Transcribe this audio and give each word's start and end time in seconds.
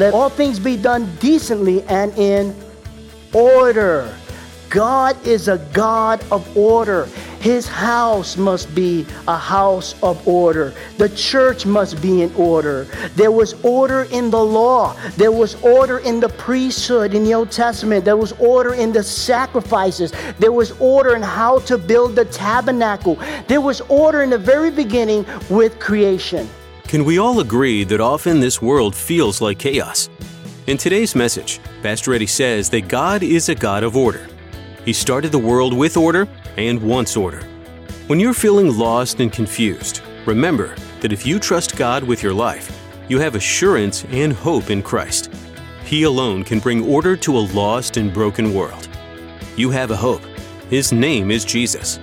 Let 0.00 0.14
all 0.14 0.30
things 0.30 0.58
be 0.58 0.78
done 0.78 1.14
decently 1.16 1.82
and 1.82 2.10
in 2.16 2.56
order. 3.34 4.16
God 4.70 5.14
is 5.26 5.46
a 5.46 5.58
God 5.74 6.24
of 6.32 6.56
order. 6.56 7.04
His 7.38 7.68
house 7.68 8.38
must 8.38 8.74
be 8.74 9.06
a 9.28 9.36
house 9.36 9.94
of 10.02 10.26
order. 10.26 10.72
The 10.96 11.10
church 11.10 11.66
must 11.66 12.00
be 12.00 12.22
in 12.22 12.34
order. 12.34 12.84
There 13.14 13.30
was 13.30 13.62
order 13.62 14.04
in 14.04 14.30
the 14.30 14.42
law. 14.42 14.96
There 15.18 15.32
was 15.32 15.56
order 15.62 15.98
in 15.98 16.18
the 16.18 16.30
priesthood 16.30 17.12
in 17.12 17.22
the 17.22 17.34
Old 17.34 17.50
Testament. 17.50 18.06
There 18.06 18.16
was 18.16 18.32
order 18.38 18.72
in 18.72 18.92
the 18.92 19.02
sacrifices. 19.02 20.14
There 20.38 20.52
was 20.52 20.70
order 20.80 21.14
in 21.14 21.20
how 21.20 21.58
to 21.58 21.76
build 21.76 22.16
the 22.16 22.24
tabernacle. 22.24 23.16
There 23.48 23.60
was 23.60 23.82
order 23.82 24.22
in 24.22 24.30
the 24.30 24.38
very 24.38 24.70
beginning 24.70 25.26
with 25.50 25.78
creation. 25.78 26.48
Can 26.90 27.04
we 27.04 27.18
all 27.18 27.38
agree 27.38 27.84
that 27.84 28.00
often 28.00 28.40
this 28.40 28.60
world 28.60 28.96
feels 28.96 29.40
like 29.40 29.60
chaos? 29.60 30.08
In 30.66 30.76
today's 30.76 31.14
message, 31.14 31.60
Pastor 31.84 32.14
Eddie 32.14 32.26
says 32.26 32.68
that 32.70 32.88
God 32.88 33.22
is 33.22 33.48
a 33.48 33.54
God 33.54 33.84
of 33.84 33.96
order. 33.96 34.26
He 34.84 34.92
started 34.92 35.30
the 35.30 35.38
world 35.38 35.72
with 35.72 35.96
order 35.96 36.26
and 36.56 36.82
wants 36.82 37.16
order. 37.16 37.42
When 38.08 38.18
you're 38.18 38.34
feeling 38.34 38.76
lost 38.76 39.20
and 39.20 39.32
confused, 39.32 40.02
remember 40.26 40.74
that 40.98 41.12
if 41.12 41.24
you 41.24 41.38
trust 41.38 41.76
God 41.76 42.02
with 42.02 42.24
your 42.24 42.34
life, 42.34 42.76
you 43.08 43.20
have 43.20 43.36
assurance 43.36 44.04
and 44.06 44.32
hope 44.32 44.68
in 44.68 44.82
Christ. 44.82 45.32
He 45.84 46.02
alone 46.02 46.42
can 46.42 46.58
bring 46.58 46.84
order 46.84 47.16
to 47.18 47.38
a 47.38 47.46
lost 47.54 47.98
and 47.98 48.12
broken 48.12 48.52
world. 48.52 48.88
You 49.54 49.70
have 49.70 49.92
a 49.92 49.96
hope. 49.96 50.24
His 50.70 50.92
name 50.92 51.30
is 51.30 51.44
Jesus. 51.44 52.00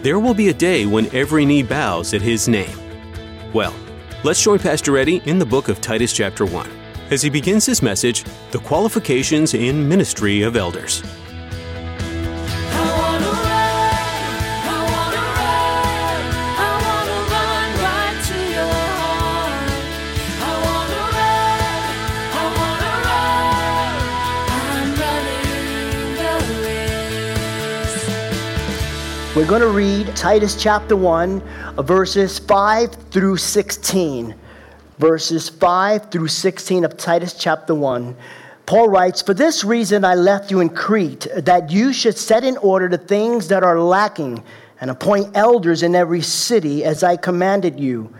There 0.00 0.18
will 0.18 0.32
be 0.32 0.48
a 0.48 0.54
day 0.54 0.86
when 0.86 1.14
every 1.14 1.44
knee 1.44 1.62
bows 1.62 2.14
at 2.14 2.22
His 2.22 2.48
name. 2.48 2.78
Well, 3.52 3.74
Let's 4.22 4.42
join 4.42 4.58
Pastor 4.58 4.98
Eddie 4.98 5.22
in 5.24 5.38
the 5.38 5.46
book 5.46 5.70
of 5.70 5.80
Titus, 5.80 6.12
chapter 6.12 6.44
1, 6.44 6.70
as 7.10 7.22
he 7.22 7.30
begins 7.30 7.64
his 7.64 7.80
message 7.80 8.22
The 8.50 8.58
Qualifications 8.58 9.54
in 9.54 9.88
Ministry 9.88 10.42
of 10.42 10.56
Elders. 10.56 11.02
We're 29.40 29.46
going 29.46 29.62
to 29.62 29.68
read 29.68 30.14
Titus 30.14 30.54
chapter 30.54 30.94
1, 30.94 31.40
verses 31.78 32.38
5 32.40 32.94
through 33.10 33.38
16. 33.38 34.34
Verses 34.98 35.48
5 35.48 36.10
through 36.10 36.28
16 36.28 36.84
of 36.84 36.98
Titus 36.98 37.32
chapter 37.32 37.74
1. 37.74 38.14
Paul 38.66 38.90
writes, 38.90 39.22
For 39.22 39.32
this 39.32 39.64
reason 39.64 40.04
I 40.04 40.14
left 40.14 40.50
you 40.50 40.60
in 40.60 40.68
Crete, 40.68 41.26
that 41.38 41.70
you 41.70 41.94
should 41.94 42.18
set 42.18 42.44
in 42.44 42.58
order 42.58 42.86
the 42.86 42.98
things 42.98 43.48
that 43.48 43.62
are 43.62 43.80
lacking, 43.80 44.44
and 44.78 44.90
appoint 44.90 45.34
elders 45.34 45.82
in 45.82 45.94
every 45.94 46.20
city 46.20 46.84
as 46.84 47.02
I 47.02 47.16
commanded 47.16 47.80
you. 47.80 48.14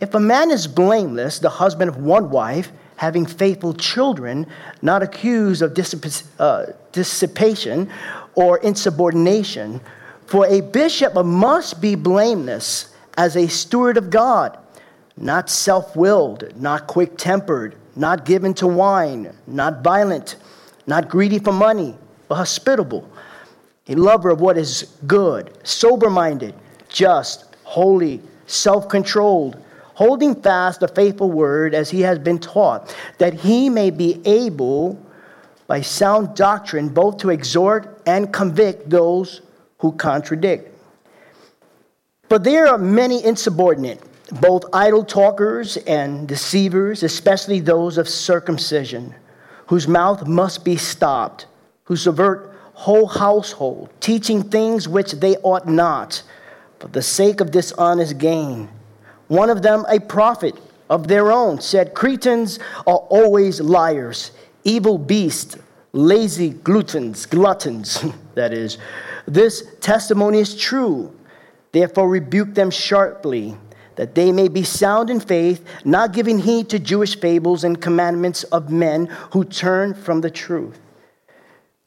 If 0.00 0.14
a 0.14 0.20
man 0.20 0.50
is 0.50 0.66
blameless, 0.66 1.38
the 1.38 1.50
husband 1.50 1.88
of 1.88 1.98
one 1.98 2.30
wife, 2.30 2.72
having 2.96 3.26
faithful 3.26 3.74
children, 3.74 4.48
not 4.82 5.04
accused 5.04 5.62
of 5.62 5.78
uh, 6.40 6.66
dissipation 6.90 7.88
or 8.34 8.58
insubordination, 8.58 9.80
for 10.26 10.46
a 10.46 10.60
bishop 10.60 11.14
must 11.24 11.80
be 11.80 11.94
blameless 11.94 12.94
as 13.16 13.36
a 13.36 13.48
steward 13.48 13.96
of 13.96 14.10
God, 14.10 14.58
not 15.16 15.48
self 15.48 15.94
willed, 15.94 16.44
not 16.56 16.86
quick 16.86 17.16
tempered, 17.16 17.76
not 17.96 18.24
given 18.24 18.54
to 18.54 18.66
wine, 18.66 19.34
not 19.46 19.82
violent, 19.82 20.36
not 20.86 21.08
greedy 21.08 21.38
for 21.38 21.52
money, 21.52 21.96
but 22.28 22.36
hospitable, 22.36 23.08
a 23.88 23.94
lover 23.94 24.30
of 24.30 24.40
what 24.40 24.58
is 24.58 24.94
good, 25.06 25.56
sober 25.62 26.10
minded, 26.10 26.54
just, 26.88 27.54
holy, 27.62 28.20
self 28.46 28.88
controlled, 28.88 29.56
holding 29.94 30.34
fast 30.34 30.80
the 30.80 30.88
faithful 30.88 31.30
word 31.30 31.74
as 31.74 31.90
he 31.90 32.00
has 32.00 32.18
been 32.18 32.38
taught, 32.38 32.94
that 33.18 33.34
he 33.34 33.68
may 33.68 33.90
be 33.90 34.20
able 34.24 35.00
by 35.66 35.80
sound 35.80 36.34
doctrine 36.34 36.88
both 36.88 37.18
to 37.18 37.30
exhort 37.30 38.00
and 38.06 38.32
convict 38.32 38.90
those 38.90 39.40
who 39.78 39.92
contradict. 39.92 40.70
But 42.28 42.44
there 42.44 42.66
are 42.66 42.78
many 42.78 43.24
insubordinate, 43.24 44.00
both 44.40 44.64
idle 44.72 45.04
talkers 45.04 45.76
and 45.76 46.26
deceivers, 46.26 47.02
especially 47.02 47.60
those 47.60 47.98
of 47.98 48.08
circumcision, 48.08 49.14
whose 49.66 49.86
mouth 49.86 50.26
must 50.26 50.64
be 50.64 50.76
stopped, 50.76 51.46
who 51.84 51.96
subvert 51.96 52.54
whole 52.74 53.06
household, 53.06 53.88
teaching 54.00 54.42
things 54.42 54.88
which 54.88 55.12
they 55.12 55.36
ought 55.36 55.68
not, 55.68 56.22
for 56.80 56.88
the 56.88 57.02
sake 57.02 57.40
of 57.40 57.50
dishonest 57.50 58.18
gain. 58.18 58.68
One 59.28 59.48
of 59.48 59.62
them, 59.62 59.86
a 59.88 60.00
prophet 60.00 60.58
of 60.90 61.08
their 61.08 61.30
own, 61.30 61.60
said, 61.60 61.94
Cretans 61.94 62.58
are 62.86 62.96
always 62.96 63.60
liars, 63.60 64.32
evil 64.64 64.98
beasts, 64.98 65.56
lazy 65.92 66.50
gluttons, 66.50 67.26
gluttons, 67.26 68.04
that 68.34 68.52
is 68.52 68.78
this 69.26 69.66
testimony 69.80 70.38
is 70.38 70.56
true. 70.56 71.14
Therefore, 71.72 72.08
rebuke 72.08 72.54
them 72.54 72.70
sharply, 72.70 73.56
that 73.96 74.14
they 74.14 74.32
may 74.32 74.48
be 74.48 74.62
sound 74.62 75.10
in 75.10 75.20
faith, 75.20 75.64
not 75.84 76.12
giving 76.12 76.38
heed 76.38 76.68
to 76.70 76.78
Jewish 76.78 77.18
fables 77.18 77.64
and 77.64 77.80
commandments 77.80 78.44
of 78.44 78.70
men 78.70 79.06
who 79.32 79.44
turn 79.44 79.94
from 79.94 80.20
the 80.20 80.30
truth. 80.30 80.78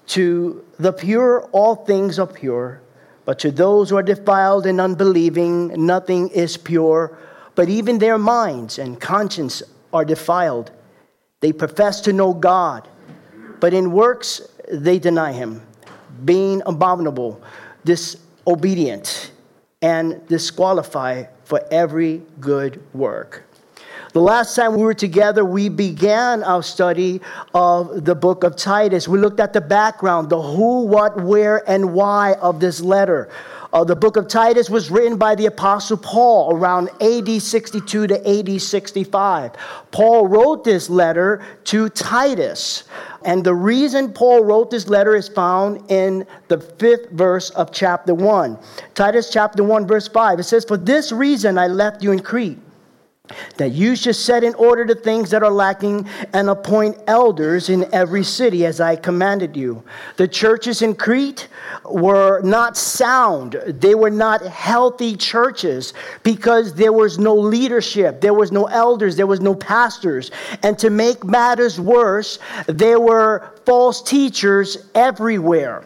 To 0.07 0.65
the 0.79 0.93
pure, 0.93 1.43
all 1.51 1.75
things 1.75 2.17
are 2.17 2.27
pure, 2.27 2.81
but 3.25 3.39
to 3.39 3.51
those 3.51 3.89
who 3.89 3.97
are 3.97 4.03
defiled 4.03 4.65
and 4.65 4.79
unbelieving, 4.79 5.85
nothing 5.85 6.29
is 6.29 6.55
pure, 6.55 7.17
but 7.55 7.67
even 7.67 7.99
their 7.99 8.17
minds 8.17 8.79
and 8.79 8.99
conscience 8.99 9.61
are 9.91 10.05
defiled. 10.05 10.71
They 11.41 11.51
profess 11.51 12.01
to 12.01 12.13
know 12.13 12.33
God, 12.33 12.87
but 13.59 13.73
in 13.73 13.91
works 13.91 14.41
they 14.71 14.97
deny 14.97 15.33
him 15.33 15.66
being 16.25 16.61
abominable, 16.65 17.41
disobedient, 17.85 19.31
and 19.81 20.25
disqualified 20.27 21.29
for 21.43 21.61
every 21.71 22.21
good 22.39 22.81
work. 22.93 23.43
The 24.13 24.21
last 24.21 24.55
time 24.55 24.75
we 24.75 24.83
were 24.83 24.93
together, 24.93 25.45
we 25.45 25.69
began 25.69 26.43
our 26.43 26.63
study 26.63 27.21
of 27.53 28.05
the 28.05 28.15
book 28.15 28.43
of 28.43 28.55
Titus. 28.55 29.07
We 29.07 29.19
looked 29.19 29.39
at 29.39 29.53
the 29.53 29.61
background, 29.61 30.29
the 30.29 30.41
who, 30.41 30.85
what, 30.85 31.21
where, 31.21 31.69
and 31.69 31.93
why 31.93 32.33
of 32.41 32.59
this 32.59 32.81
letter. 32.81 33.29
Uh, 33.77 33.83
the 33.83 33.95
book 33.95 34.17
of 34.17 34.27
Titus 34.27 34.71
was 34.71 34.89
written 34.89 35.19
by 35.19 35.35
the 35.35 35.45
Apostle 35.45 35.97
Paul 35.97 36.51
around 36.51 36.89
AD 36.99 37.39
62 37.39 38.07
to 38.07 38.27
AD 38.27 38.59
65. 38.59 39.51
Paul 39.91 40.27
wrote 40.27 40.63
this 40.63 40.89
letter 40.89 41.45
to 41.65 41.87
Titus. 41.89 42.85
And 43.23 43.43
the 43.43 43.53
reason 43.53 44.13
Paul 44.13 44.43
wrote 44.43 44.71
this 44.71 44.87
letter 44.87 45.15
is 45.15 45.29
found 45.29 45.91
in 45.91 46.25
the 46.47 46.59
fifth 46.59 47.11
verse 47.11 47.51
of 47.51 47.71
chapter 47.71 48.15
1. 48.15 48.57
Titus 48.95 49.29
chapter 49.31 49.63
1, 49.63 49.85
verse 49.85 50.07
5. 50.07 50.39
It 50.39 50.43
says, 50.45 50.65
For 50.65 50.77
this 50.77 51.11
reason 51.11 51.59
I 51.59 51.67
left 51.67 52.01
you 52.01 52.11
in 52.11 52.19
Crete 52.21 52.57
that 53.57 53.71
you 53.71 53.95
should 53.95 54.15
set 54.15 54.43
in 54.43 54.53
order 54.55 54.85
the 54.85 54.95
things 54.95 55.29
that 55.31 55.43
are 55.43 55.51
lacking 55.51 56.07
and 56.33 56.49
appoint 56.49 56.97
elders 57.07 57.69
in 57.69 57.87
every 57.93 58.23
city 58.23 58.65
as 58.65 58.79
I 58.79 58.95
commanded 58.95 59.55
you. 59.55 59.83
The 60.17 60.27
churches 60.27 60.81
in 60.81 60.95
Crete 60.95 61.47
were 61.85 62.41
not 62.41 62.77
sound, 62.77 63.53
they 63.67 63.95
were 63.95 64.09
not 64.09 64.41
healthy 64.41 65.15
churches 65.15 65.93
because 66.23 66.73
there 66.73 66.93
was 66.93 67.17
no 67.17 67.35
leadership, 67.35 68.21
there 68.21 68.33
was 68.33 68.51
no 68.51 68.65
elders, 68.65 69.15
there 69.15 69.27
was 69.27 69.41
no 69.41 69.55
pastors. 69.55 70.31
And 70.63 70.77
to 70.79 70.89
make 70.89 71.23
matters 71.23 71.79
worse, 71.79 72.39
there 72.67 72.99
were 72.99 73.51
false 73.65 74.01
teachers 74.01 74.89
everywhere. 74.95 75.83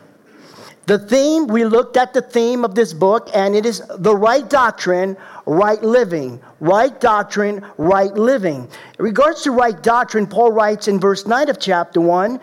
The 0.91 0.99
theme, 0.99 1.47
we 1.47 1.63
looked 1.63 1.95
at 1.95 2.13
the 2.13 2.21
theme 2.21 2.65
of 2.65 2.75
this 2.75 2.91
book, 2.91 3.29
and 3.33 3.55
it 3.55 3.65
is 3.65 3.81
the 3.99 4.13
right 4.13 4.49
doctrine 4.49 5.15
right 5.45 5.81
living. 5.81 6.41
Right 6.59 6.99
doctrine, 6.99 7.65
right 7.77 8.13
living. 8.13 8.67
In 8.99 9.05
regards 9.05 9.41
to 9.43 9.51
right 9.51 9.81
doctrine, 9.81 10.27
Paul 10.27 10.51
writes 10.51 10.89
in 10.89 10.99
verse 10.99 11.25
9 11.25 11.47
of 11.47 11.61
chapter 11.61 12.01
1, 12.01 12.41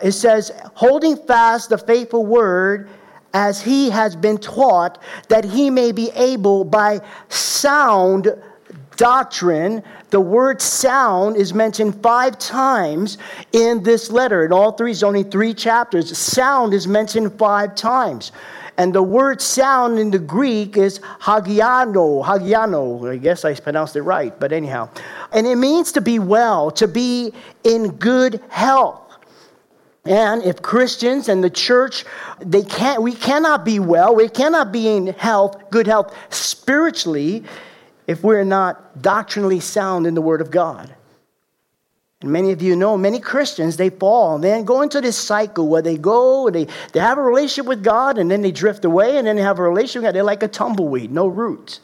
it 0.00 0.12
says, 0.12 0.52
holding 0.74 1.16
fast 1.16 1.70
the 1.70 1.78
faithful 1.78 2.24
word 2.24 2.88
as 3.34 3.60
he 3.60 3.90
has 3.90 4.14
been 4.14 4.38
taught, 4.38 5.02
that 5.28 5.44
he 5.44 5.68
may 5.68 5.90
be 5.90 6.10
able 6.10 6.62
by 6.62 7.00
sound 7.30 8.32
doctrine. 8.98 9.82
The 10.10 10.20
word 10.20 10.60
sound 10.60 11.36
is 11.36 11.54
mentioned 11.54 12.02
five 12.02 12.38
times 12.38 13.16
in 13.52 13.82
this 13.82 14.10
letter. 14.10 14.44
In 14.44 14.52
all 14.52 14.72
three, 14.72 14.90
it's 14.90 15.02
only 15.02 15.22
three 15.22 15.54
chapters. 15.54 16.16
Sound 16.18 16.74
is 16.74 16.86
mentioned 16.86 17.38
five 17.38 17.74
times. 17.74 18.32
And 18.76 18.94
the 18.94 19.02
word 19.02 19.40
sound 19.40 19.98
in 19.98 20.10
the 20.10 20.18
Greek 20.18 20.76
is 20.76 21.00
hagiano, 21.20 22.24
hagiano. 22.24 23.10
I 23.10 23.16
guess 23.16 23.44
I 23.44 23.54
pronounced 23.54 23.96
it 23.96 24.02
right, 24.02 24.38
but 24.38 24.52
anyhow. 24.52 24.90
And 25.32 25.46
it 25.46 25.56
means 25.56 25.90
to 25.92 26.00
be 26.00 26.18
well, 26.18 26.70
to 26.72 26.86
be 26.86 27.32
in 27.64 27.92
good 27.92 28.42
health. 28.50 29.02
And 30.04 30.42
if 30.42 30.62
Christians 30.62 31.28
and 31.28 31.42
the 31.42 31.50
church, 31.50 32.04
they 32.40 32.62
can't, 32.62 33.02
we 33.02 33.14
cannot 33.14 33.64
be 33.64 33.78
well, 33.78 34.14
we 34.14 34.28
cannot 34.28 34.72
be 34.72 34.88
in 34.88 35.08
health, 35.08 35.70
good 35.70 35.86
health 35.86 36.16
spiritually 36.30 37.44
if 38.08 38.24
we're 38.24 38.42
not 38.42 39.02
doctrinally 39.02 39.60
sound 39.60 40.06
in 40.06 40.14
the 40.14 40.22
Word 40.22 40.40
of 40.40 40.50
God. 40.50 40.92
And 42.22 42.32
many 42.32 42.50
of 42.50 42.60
you 42.60 42.74
know, 42.74 42.96
many 42.96 43.20
Christians, 43.20 43.76
they 43.76 43.90
fall 43.90 44.34
and 44.34 44.42
then 44.42 44.64
go 44.64 44.82
into 44.82 45.00
this 45.00 45.16
cycle 45.16 45.68
where 45.68 45.82
they 45.82 45.96
go, 45.96 46.48
and 46.48 46.56
they, 46.56 46.66
they 46.92 46.98
have 46.98 47.18
a 47.18 47.22
relationship 47.22 47.66
with 47.66 47.84
God, 47.84 48.18
and 48.18 48.28
then 48.28 48.42
they 48.42 48.50
drift 48.50 48.84
away, 48.84 49.18
and 49.18 49.26
then 49.26 49.36
they 49.36 49.42
have 49.42 49.60
a 49.60 49.62
relationship 49.62 50.00
with 50.00 50.08
God. 50.08 50.14
They're 50.16 50.24
like 50.24 50.42
a 50.42 50.48
tumbleweed, 50.48 51.12
no 51.12 51.28
roots. 51.28 51.80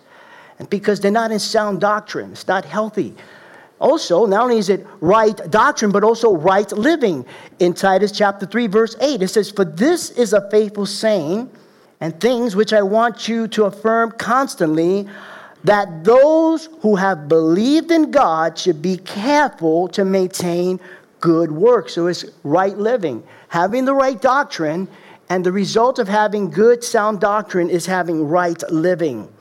And 0.59 0.69
because 0.69 0.99
they're 0.99 1.13
not 1.13 1.31
in 1.31 1.39
sound 1.39 1.81
doctrine, 1.81 2.33
it's 2.33 2.49
not 2.49 2.65
healthy. 2.65 3.15
Also, 3.79 4.25
not 4.25 4.45
only 4.45 4.59
is 4.59 4.71
it 4.71 4.87
right 5.01 5.37
doctrine, 5.51 5.93
but 5.93 6.03
also 6.03 6.35
right 6.35 6.71
living. 6.73 7.27
In 7.59 7.75
Titus 7.75 8.13
chapter 8.13 8.47
3, 8.47 8.67
verse 8.67 8.97
8, 8.99 9.21
it 9.21 9.29
says, 9.29 9.51
For 9.51 9.65
this 9.65 10.11
is 10.11 10.33
a 10.33 10.49
faithful 10.51 10.87
saying, 10.87 11.51
and 12.01 12.19
things 12.19 12.57
which 12.57 12.73
I 12.73 12.83
want 12.83 13.29
you 13.29 13.47
to 13.49 13.65
affirm 13.65 14.13
constantly, 14.13 15.07
that 15.65 16.05
those 16.05 16.69
who 16.81 16.95
have 16.97 17.27
believed 17.27 17.91
in 17.91 18.11
God 18.11 18.59
should 18.59 18.81
be 18.81 18.99
careful 18.99 19.89
to 19.89 20.05
maintain 20.05 20.79
good 21.21 21.51
works. 21.51 21.95
So 21.95 22.07
it's 22.07 22.25
right 22.45 22.77
living, 22.77 23.23
having 23.49 23.87
the 23.87 23.95
right 23.95 24.21
doctrine, 24.21 24.89
and 25.31 25.45
the 25.45 25.53
result 25.53 25.99
of 25.99 26.07
having 26.07 26.51
good, 26.51 26.85
sound 26.85 27.21
doctrine 27.21 27.71
is 27.71 27.87
having 27.87 28.29
right 28.29 28.63
living. 28.71 29.33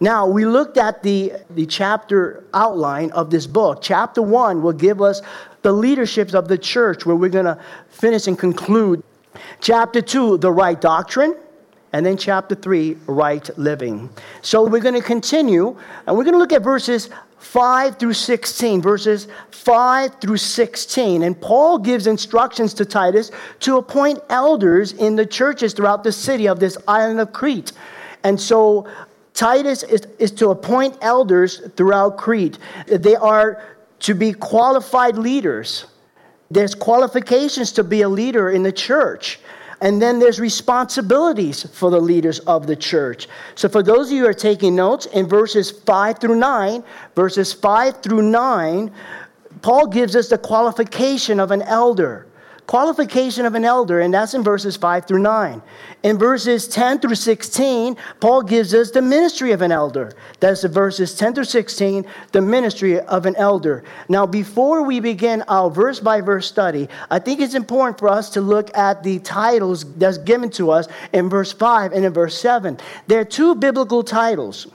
Now, 0.00 0.26
we 0.26 0.44
looked 0.44 0.78
at 0.78 1.02
the, 1.02 1.32
the 1.50 1.66
chapter 1.66 2.44
outline 2.54 3.10
of 3.10 3.30
this 3.30 3.46
book. 3.46 3.80
Chapter 3.82 4.22
one 4.22 4.62
will 4.62 4.72
give 4.72 5.02
us 5.02 5.20
the 5.62 5.72
leaderships 5.72 6.34
of 6.34 6.46
the 6.48 6.58
church, 6.58 7.06
where 7.06 7.16
we're 7.16 7.28
going 7.28 7.44
to 7.44 7.58
finish 7.88 8.28
and 8.28 8.38
conclude. 8.38 9.02
Chapter 9.60 10.00
two, 10.00 10.38
the 10.38 10.50
right 10.50 10.80
doctrine. 10.80 11.36
And 11.92 12.04
then 12.06 12.16
chapter 12.16 12.54
three, 12.54 12.96
right 13.06 13.48
living. 13.58 14.08
So 14.40 14.66
we're 14.66 14.80
going 14.80 14.94
to 14.94 15.06
continue, 15.06 15.78
and 16.06 16.16
we're 16.16 16.24
going 16.24 16.34
to 16.34 16.38
look 16.38 16.52
at 16.52 16.62
verses 16.62 17.10
5 17.38 17.98
through 17.98 18.14
16, 18.14 18.80
verses 18.80 19.28
5 19.50 20.20
through 20.20 20.36
16. 20.36 21.22
And 21.22 21.38
Paul 21.38 21.78
gives 21.78 22.06
instructions 22.06 22.72
to 22.74 22.84
Titus 22.84 23.30
to 23.60 23.76
appoint 23.76 24.20
elders 24.30 24.92
in 24.92 25.16
the 25.16 25.26
churches 25.26 25.74
throughout 25.74 26.04
the 26.04 26.12
city 26.12 26.48
of 26.48 26.60
this 26.60 26.78
island 26.88 27.20
of 27.20 27.32
Crete. 27.32 27.72
And 28.24 28.40
so 28.40 28.88
Titus 29.34 29.82
is, 29.82 30.06
is 30.18 30.30
to 30.32 30.50
appoint 30.50 30.96
elders 31.02 31.60
throughout 31.76 32.16
Crete. 32.16 32.58
They 32.86 33.16
are 33.16 33.62
to 34.00 34.14
be 34.14 34.32
qualified 34.32 35.16
leaders. 35.16 35.86
There's 36.50 36.74
qualifications 36.74 37.72
to 37.72 37.84
be 37.84 38.02
a 38.02 38.08
leader 38.08 38.50
in 38.50 38.62
the 38.62 38.72
church. 38.72 39.40
And 39.82 40.00
then 40.00 40.20
there's 40.20 40.38
responsibilities 40.38 41.64
for 41.76 41.90
the 41.90 42.00
leaders 42.00 42.38
of 42.40 42.68
the 42.68 42.76
church. 42.76 43.26
So, 43.56 43.68
for 43.68 43.82
those 43.82 44.06
of 44.06 44.12
you 44.12 44.22
who 44.22 44.28
are 44.28 44.32
taking 44.32 44.76
notes, 44.76 45.06
in 45.06 45.26
verses 45.26 45.72
5 45.72 46.20
through 46.20 46.36
9, 46.36 46.84
verses 47.16 47.52
5 47.52 48.00
through 48.00 48.22
9, 48.22 48.92
Paul 49.60 49.88
gives 49.88 50.14
us 50.14 50.28
the 50.28 50.38
qualification 50.38 51.40
of 51.40 51.50
an 51.50 51.62
elder 51.62 52.26
qualification 52.66 53.44
of 53.44 53.54
an 53.54 53.64
elder, 53.64 54.00
and 54.00 54.14
that's 54.14 54.34
in 54.34 54.42
verses 54.42 54.76
5 54.76 55.06
through 55.06 55.20
9. 55.20 55.62
In 56.02 56.18
verses 56.18 56.68
10 56.68 57.00
through 57.00 57.14
16, 57.14 57.96
Paul 58.20 58.42
gives 58.42 58.74
us 58.74 58.90
the 58.90 59.02
ministry 59.02 59.52
of 59.52 59.62
an 59.62 59.72
elder. 59.72 60.12
That's 60.40 60.62
the 60.62 60.68
verses 60.68 61.14
10 61.14 61.34
through 61.34 61.44
16, 61.44 62.06
the 62.32 62.40
ministry 62.40 62.98
of 63.00 63.26
an 63.26 63.36
elder. 63.36 63.84
Now, 64.08 64.26
before 64.26 64.82
we 64.82 65.00
begin 65.00 65.42
our 65.48 65.70
verse 65.70 66.00
by 66.00 66.20
verse 66.20 66.46
study, 66.46 66.88
I 67.10 67.18
think 67.18 67.40
it's 67.40 67.54
important 67.54 67.98
for 67.98 68.08
us 68.08 68.30
to 68.30 68.40
look 68.40 68.76
at 68.76 69.02
the 69.02 69.18
titles 69.20 69.84
that's 69.94 70.18
given 70.18 70.50
to 70.50 70.70
us 70.70 70.88
in 71.12 71.28
verse 71.28 71.52
5 71.52 71.92
and 71.92 72.04
in 72.04 72.12
verse 72.12 72.38
7. 72.38 72.78
There 73.06 73.20
are 73.20 73.24
two 73.24 73.54
biblical 73.54 74.02
titles 74.02 74.66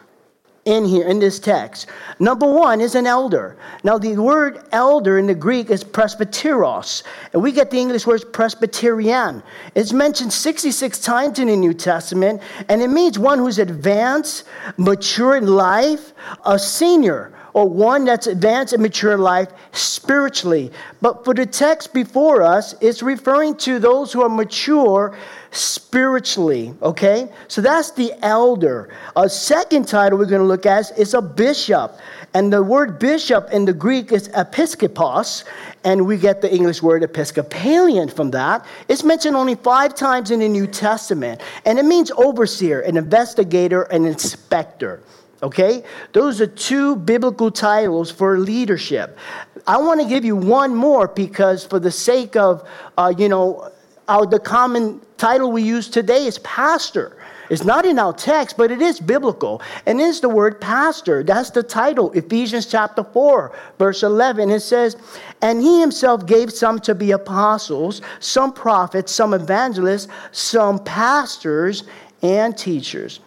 in 0.67 0.83
here 0.83 1.07
in 1.07 1.17
this 1.17 1.39
text. 1.39 1.87
Number 2.19 2.45
one 2.45 2.81
is 2.81 2.93
an 2.93 3.07
elder. 3.07 3.55
Now, 3.83 3.97
the 3.97 4.17
word 4.17 4.59
elder 4.71 5.17
in 5.17 5.25
the 5.25 5.33
Greek 5.33 5.69
is 5.69 5.83
presbyteros, 5.83 7.03
and 7.31 7.41
we 7.41 7.53
get 7.53 7.71
the 7.71 7.77
English 7.77 8.05
word 8.05 8.33
presbyterian. 8.33 9.41
It's 9.75 9.93
mentioned 9.93 10.33
66 10.33 10.99
times 10.99 11.39
in 11.39 11.47
the 11.47 11.55
New 11.55 11.73
Testament, 11.73 12.41
and 12.67 12.81
it 12.81 12.89
means 12.89 13.17
one 13.17 13.39
who's 13.39 13.59
advanced, 13.59 14.43
mature 14.75 15.37
in 15.37 15.47
life, 15.47 16.13
a 16.45 16.59
senior 16.59 17.31
or 17.53 17.67
one 17.67 18.05
that's 18.05 18.27
advanced 18.27 18.73
and 18.73 18.83
mature 18.83 19.13
in 19.13 19.21
life 19.21 19.47
spiritually. 19.71 20.71
But 21.01 21.25
for 21.25 21.33
the 21.33 21.45
text 21.45 21.91
before 21.91 22.43
us, 22.43 22.75
it's 22.81 23.01
referring 23.01 23.55
to 23.57 23.79
those 23.79 24.13
who 24.13 24.21
are 24.21 24.29
mature 24.29 25.17
spiritually, 25.51 26.73
okay? 26.81 27.29
So 27.47 27.61
that's 27.61 27.91
the 27.91 28.13
elder. 28.23 28.94
A 29.15 29.29
second 29.29 29.88
title 29.88 30.17
we're 30.17 30.25
going 30.25 30.41
to 30.41 30.47
look 30.47 30.65
at 30.65 30.97
is 30.97 31.13
a 31.13 31.21
bishop. 31.21 31.97
And 32.33 32.51
the 32.51 32.61
word 32.61 32.99
bishop 32.99 33.49
in 33.51 33.65
the 33.65 33.73
Greek 33.73 34.11
is 34.11 34.29
episkopos, 34.29 35.45
and 35.83 36.05
we 36.05 36.17
get 36.17 36.41
the 36.41 36.53
English 36.53 36.81
word 36.81 37.03
Episcopalian 37.03 38.09
from 38.09 38.31
that. 38.31 38.65
It's 38.89 39.03
mentioned 39.03 39.35
only 39.35 39.55
five 39.55 39.95
times 39.95 40.31
in 40.31 40.41
the 40.41 40.49
New 40.49 40.67
Testament, 40.67 41.41
and 41.65 41.79
it 41.79 41.85
means 41.85 42.11
overseer, 42.11 42.81
an 42.81 42.97
investigator, 42.97 43.83
an 43.83 44.05
inspector. 44.05 45.01
Okay? 45.41 45.83
Those 46.13 46.41
are 46.41 46.47
two 46.47 46.95
biblical 46.95 47.51
titles 47.51 48.11
for 48.11 48.39
leadership. 48.39 49.17
I 49.65 49.77
want 49.77 50.01
to 50.01 50.07
give 50.07 50.25
you 50.25 50.35
one 50.35 50.75
more 50.75 51.07
because, 51.07 51.65
for 51.65 51.79
the 51.79 51.91
sake 51.91 52.35
of, 52.35 52.67
uh, 52.97 53.13
you 53.18 53.30
know, 53.30 53.71
our, 54.07 54.26
the 54.26 54.40
common 54.40 55.02
title 55.18 55.52
we 55.52 55.64
use 55.64 55.90
today 55.90 56.26
is 56.26 56.40
pastor. 56.40 57.18
It's 57.49 57.64
not 57.64 57.85
in 57.85 57.97
our 57.97 58.14
text, 58.14 58.57
but 58.57 58.71
it 58.71 58.81
is 58.81 58.99
biblical. 58.99 59.61
And 59.85 60.02
it's 60.02 60.19
the 60.19 60.30
word 60.30 60.59
pastor. 60.59 61.23
That's 61.23 61.49
the 61.49 61.64
title. 61.64 62.11
Ephesians 62.11 62.66
chapter 62.66 63.04
4, 63.04 63.54
verse 63.80 64.04
11. 64.04 64.49
It 64.49 64.59
says, 64.59 64.97
And 65.42 65.61
he 65.61 65.80
himself 65.80 66.26
gave 66.26 66.52
some 66.52 66.80
to 66.81 66.94
be 66.94 67.11
apostles, 67.11 68.02
some 68.19 68.54
prophets, 68.54 69.11
some 69.11 69.33
evangelists, 69.33 70.09
some 70.31 70.83
pastors, 70.83 71.83
and 72.21 72.57
teachers. 72.57 73.21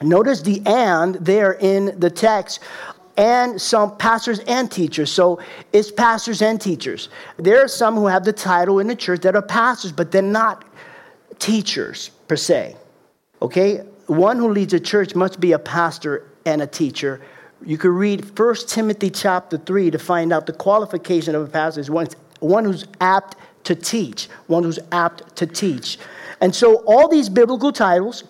Notice 0.00 0.42
the 0.42 0.62
and 0.64 1.16
there 1.16 1.54
in 1.54 1.98
the 1.98 2.10
text 2.10 2.60
and 3.18 3.60
some 3.60 3.96
pastors 3.96 4.38
and 4.46 4.70
teachers. 4.70 5.10
So 5.10 5.40
it's 5.72 5.90
pastors 5.90 6.40
and 6.40 6.58
teachers. 6.58 7.08
There 7.36 7.62
are 7.62 7.68
some 7.68 7.96
who 7.96 8.06
have 8.06 8.24
the 8.24 8.32
title 8.32 8.78
in 8.78 8.86
the 8.86 8.94
church 8.94 9.20
that 9.22 9.34
are 9.34 9.42
pastors, 9.42 9.90
but 9.90 10.12
they're 10.12 10.22
not 10.22 10.64
teachers 11.40 12.10
per 12.28 12.36
se. 12.36 12.76
Okay? 13.42 13.78
One 14.06 14.38
who 14.38 14.50
leads 14.50 14.72
a 14.72 14.80
church 14.80 15.14
must 15.16 15.40
be 15.40 15.52
a 15.52 15.58
pastor 15.58 16.30
and 16.46 16.62
a 16.62 16.66
teacher. 16.66 17.20
You 17.66 17.76
could 17.76 17.90
read 17.90 18.38
1 18.38 18.54
Timothy 18.68 19.10
chapter 19.10 19.58
3 19.58 19.90
to 19.90 19.98
find 19.98 20.32
out 20.32 20.46
the 20.46 20.52
qualification 20.52 21.34
of 21.34 21.42
a 21.42 21.50
pastor 21.50 21.80
is 21.80 21.90
one, 21.90 22.06
one 22.38 22.64
who's 22.64 22.84
apt 23.00 23.36
to 23.64 23.74
teach, 23.74 24.28
one 24.46 24.62
who's 24.62 24.78
apt 24.92 25.34
to 25.36 25.46
teach. 25.46 25.98
And 26.40 26.54
so 26.54 26.84
all 26.86 27.08
these 27.08 27.28
biblical 27.28 27.72
titles, 27.72 28.22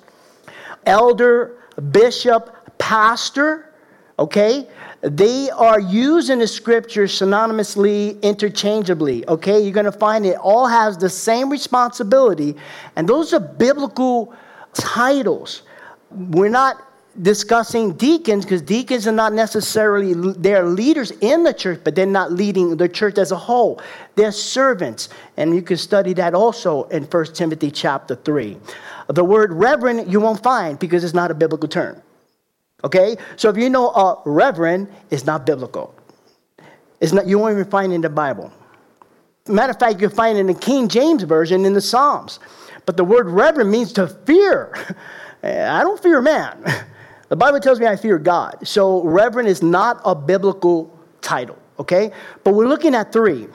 elder, 0.86 1.58
bishop, 1.92 2.78
pastor, 2.78 3.67
okay? 4.18 4.66
They 5.00 5.50
are 5.50 5.78
used 5.78 6.30
in 6.30 6.40
the 6.40 6.46
scripture 6.46 7.04
synonymously, 7.04 8.20
interchangeably, 8.22 9.26
okay? 9.28 9.60
You're 9.60 9.72
gonna 9.72 9.92
find 9.92 10.26
it 10.26 10.36
all 10.36 10.66
has 10.66 10.98
the 10.98 11.08
same 11.08 11.50
responsibility, 11.50 12.56
and 12.96 13.08
those 13.08 13.32
are 13.32 13.40
biblical 13.40 14.34
titles. 14.74 15.62
We're 16.10 16.48
not 16.48 16.84
discussing 17.22 17.92
deacons 17.94 18.44
because 18.44 18.62
deacons 18.62 19.06
are 19.06 19.12
not 19.12 19.32
necessarily 19.32 20.14
they're 20.38 20.64
leaders 20.64 21.10
in 21.20 21.42
the 21.42 21.52
church 21.52 21.80
but 21.82 21.94
they're 21.96 22.06
not 22.06 22.30
leading 22.30 22.76
the 22.76 22.88
church 22.88 23.18
as 23.18 23.32
a 23.32 23.36
whole 23.36 23.80
they're 24.14 24.30
servants 24.30 25.08
and 25.36 25.52
you 25.52 25.60
can 25.60 25.76
study 25.76 26.12
that 26.12 26.32
also 26.32 26.84
in 26.84 27.02
1 27.02 27.24
timothy 27.34 27.72
chapter 27.72 28.14
3 28.14 28.56
the 29.08 29.24
word 29.24 29.52
reverend 29.52 30.12
you 30.12 30.20
won't 30.20 30.40
find 30.44 30.78
because 30.78 31.02
it's 31.02 31.14
not 31.14 31.28
a 31.30 31.34
biblical 31.34 31.68
term 31.68 32.00
Okay? 32.84 33.16
So 33.36 33.48
if 33.48 33.56
you 33.56 33.70
know 33.70 33.90
a 33.90 34.20
reverend 34.24 34.88
is 35.10 35.26
not 35.26 35.46
biblical. 35.46 35.94
It's 37.00 37.12
not, 37.12 37.26
you 37.26 37.38
won't 37.38 37.52
even 37.52 37.70
find 37.70 37.92
it 37.92 37.96
in 37.96 38.00
the 38.00 38.10
Bible. 38.10 38.52
Matter 39.46 39.70
of 39.70 39.78
fact, 39.78 39.94
you 39.94 40.08
can 40.08 40.16
find 40.16 40.36
it 40.36 40.40
in 40.42 40.46
the 40.46 40.54
King 40.54 40.88
James 40.88 41.22
Version 41.22 41.64
in 41.64 41.72
the 41.72 41.80
Psalms. 41.80 42.38
But 42.86 42.96
the 42.96 43.04
word 43.04 43.28
reverend 43.28 43.70
means 43.70 43.92
to 43.94 44.06
fear. 44.06 44.74
I 45.42 45.82
don't 45.82 46.02
fear 46.02 46.20
man. 46.20 46.64
The 47.28 47.36
Bible 47.36 47.60
tells 47.60 47.78
me 47.78 47.86
I 47.86 47.96
fear 47.96 48.18
God. 48.18 48.66
So 48.66 49.02
reverend 49.02 49.48
is 49.48 49.62
not 49.62 50.00
a 50.04 50.14
biblical 50.14 50.90
title, 51.20 51.58
okay? 51.78 52.10
But 52.42 52.54
we're 52.54 52.68
looking 52.68 52.94
at 52.94 53.12
three. 53.12 53.48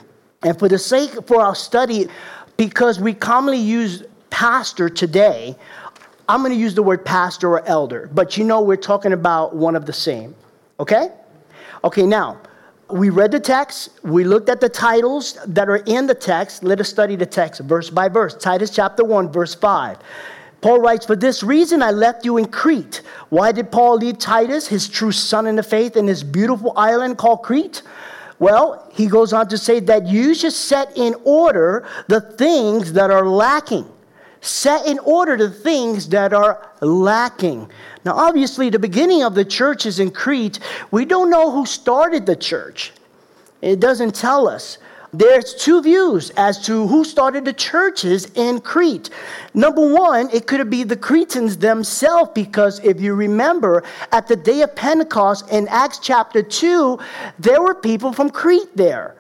And 0.44 0.58
for 0.60 0.70
the 0.70 0.78
sake 0.78 1.12
for 1.26 1.42
our 1.42 1.56
study, 1.56 2.08
because 2.56 3.00
we 3.00 3.14
commonly 3.14 3.58
use 3.58 4.04
pastor 4.30 4.90
today, 4.90 5.56
I'm 6.28 6.42
going 6.42 6.54
to 6.54 6.60
use 6.60 6.74
the 6.74 6.84
word 6.84 7.04
pastor 7.04 7.50
or 7.50 7.66
elder, 7.68 8.10
but 8.14 8.38
you 8.38 8.44
know 8.44 8.62
we're 8.62 8.78
talking 8.78 9.12
about 9.12 9.56
one 9.56 9.76
of 9.76 9.86
the 9.86 9.94
same. 9.94 10.36
Okay? 10.80 11.10
Okay, 11.84 12.06
now, 12.06 12.40
we 12.90 13.10
read 13.10 13.32
the 13.32 13.40
text, 13.40 13.90
we 14.04 14.24
looked 14.24 14.50
at 14.50 14.62
the 14.62 14.70
titles 14.70 15.38
that 15.48 15.68
are 15.68 15.78
in 15.78 16.08
the 16.08 16.16
text. 16.16 16.64
Let 16.64 16.80
us 16.80 16.90
study 16.90 17.16
the 17.16 17.26
text 17.26 17.62
verse 17.62 17.90
by 17.90 18.08
verse. 18.08 18.36
Titus 18.36 18.70
chapter 18.70 19.04
1, 19.04 19.32
verse 19.32 19.56
5. 19.56 19.98
Paul 20.62 20.80
writes, 20.80 21.06
For 21.06 21.16
this 21.16 21.44
reason 21.44 21.82
I 21.82 21.92
left 21.92 22.24
you 22.24 22.38
in 22.38 22.46
Crete. 22.46 23.02
Why 23.30 23.52
did 23.52 23.70
Paul 23.70 23.98
leave 23.98 24.18
Titus, 24.18 24.68
his 24.68 24.88
true 24.88 25.12
son 25.12 25.46
in 25.46 25.58
the 25.58 25.64
faith, 25.64 25.98
in 25.98 26.06
this 26.06 26.24
beautiful 26.24 26.72
island 26.78 27.18
called 27.18 27.44
Crete? 27.44 27.82
Well, 28.40 28.90
he 28.94 29.08
goes 29.08 29.34
on 29.34 29.50
to 29.50 29.58
say 29.58 29.82
that 29.82 30.08
you 30.08 30.34
should 30.34 30.54
set 30.54 30.98
in 30.98 31.16
order 31.26 31.88
the 32.08 32.22
things 32.22 32.94
that 32.94 33.12
are 33.12 33.28
lacking 33.28 33.90
set 34.44 34.86
in 34.86 35.00
order 35.00 35.38
the 35.38 35.50
things 35.50 36.10
that 36.10 36.34
are 36.34 36.70
lacking. 36.82 37.70
Now, 38.06 38.14
obviously, 38.16 38.70
the 38.70 38.78
beginning 38.78 39.24
of 39.24 39.36
the 39.36 39.46
church 39.46 39.86
is 39.86 40.00
in 40.00 40.12
Crete. 40.12 40.60
We 40.92 41.06
don't 41.06 41.30
know 41.30 41.50
who 41.50 41.66
started 41.66 42.26
the 42.26 42.36
church, 42.36 42.92
it 43.62 43.80
doesn't 43.80 44.14
tell 44.14 44.48
us. 44.48 44.78
There's 45.16 45.54
two 45.54 45.80
views 45.84 46.32
as 46.32 46.66
to 46.66 46.88
who 46.88 47.04
started 47.04 47.46
the 47.46 47.54
churches 47.54 48.32
in 48.34 48.60
Crete. 48.60 49.12
Number 49.54 49.94
one, 49.94 50.28
it 50.32 50.48
could 50.48 50.68
be 50.72 50.84
the 50.84 50.98
Cretans 50.98 51.58
themselves, 51.58 52.32
because 52.34 52.80
if 52.84 53.00
you 53.00 53.14
remember, 53.14 53.84
at 54.12 54.28
the 54.28 54.36
day 54.36 54.62
of 54.62 54.76
Pentecost 54.76 55.48
in 55.52 55.68
Acts 55.68 56.00
chapter 56.00 56.42
2, 56.42 56.98
there 57.38 57.62
were 57.62 57.76
people 57.76 58.12
from 58.12 58.32
Crete 58.32 58.76
there. 58.76 59.16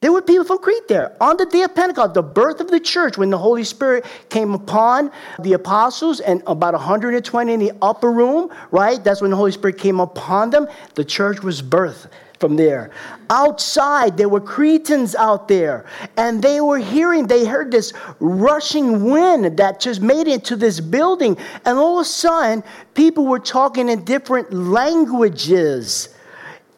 There 0.00 0.12
were 0.12 0.22
people 0.22 0.46
from 0.46 0.58
Crete 0.58 0.88
there. 0.88 1.14
On 1.20 1.36
the 1.36 1.44
day 1.44 1.60
of 1.60 1.74
Pentecost, 1.74 2.14
the 2.14 2.22
birth 2.22 2.60
of 2.60 2.70
the 2.70 2.80
church, 2.80 3.18
when 3.18 3.28
the 3.28 3.36
Holy 3.36 3.64
Spirit 3.64 4.06
came 4.30 4.54
upon 4.54 5.12
the 5.40 5.52
apostles 5.52 6.20
and 6.20 6.42
about 6.46 6.72
120 6.72 7.52
in 7.52 7.60
the 7.60 7.72
upper 7.82 8.10
room, 8.10 8.50
right? 8.70 9.04
That's 9.04 9.20
when 9.20 9.30
the 9.30 9.36
Holy 9.36 9.52
Spirit 9.52 9.76
came 9.76 10.00
upon 10.00 10.48
them. 10.48 10.68
The 10.94 11.04
church 11.04 11.42
was 11.42 11.60
birthed 11.60 12.08
from 12.38 12.56
there. 12.56 12.92
Outside, 13.28 14.16
there 14.16 14.30
were 14.30 14.40
Cretans 14.40 15.14
out 15.14 15.48
there, 15.48 15.84
and 16.16 16.42
they 16.42 16.62
were 16.62 16.78
hearing, 16.78 17.26
they 17.26 17.44
heard 17.44 17.70
this 17.70 17.92
rushing 18.20 19.04
wind 19.04 19.58
that 19.58 19.80
just 19.80 20.00
made 20.00 20.26
it 20.26 20.32
into 20.32 20.56
this 20.56 20.80
building. 20.80 21.36
And 21.66 21.76
all 21.76 21.98
of 21.98 22.06
a 22.06 22.08
sudden, 22.08 22.64
people 22.94 23.26
were 23.26 23.38
talking 23.38 23.90
in 23.90 24.04
different 24.04 24.50
languages. 24.50 26.08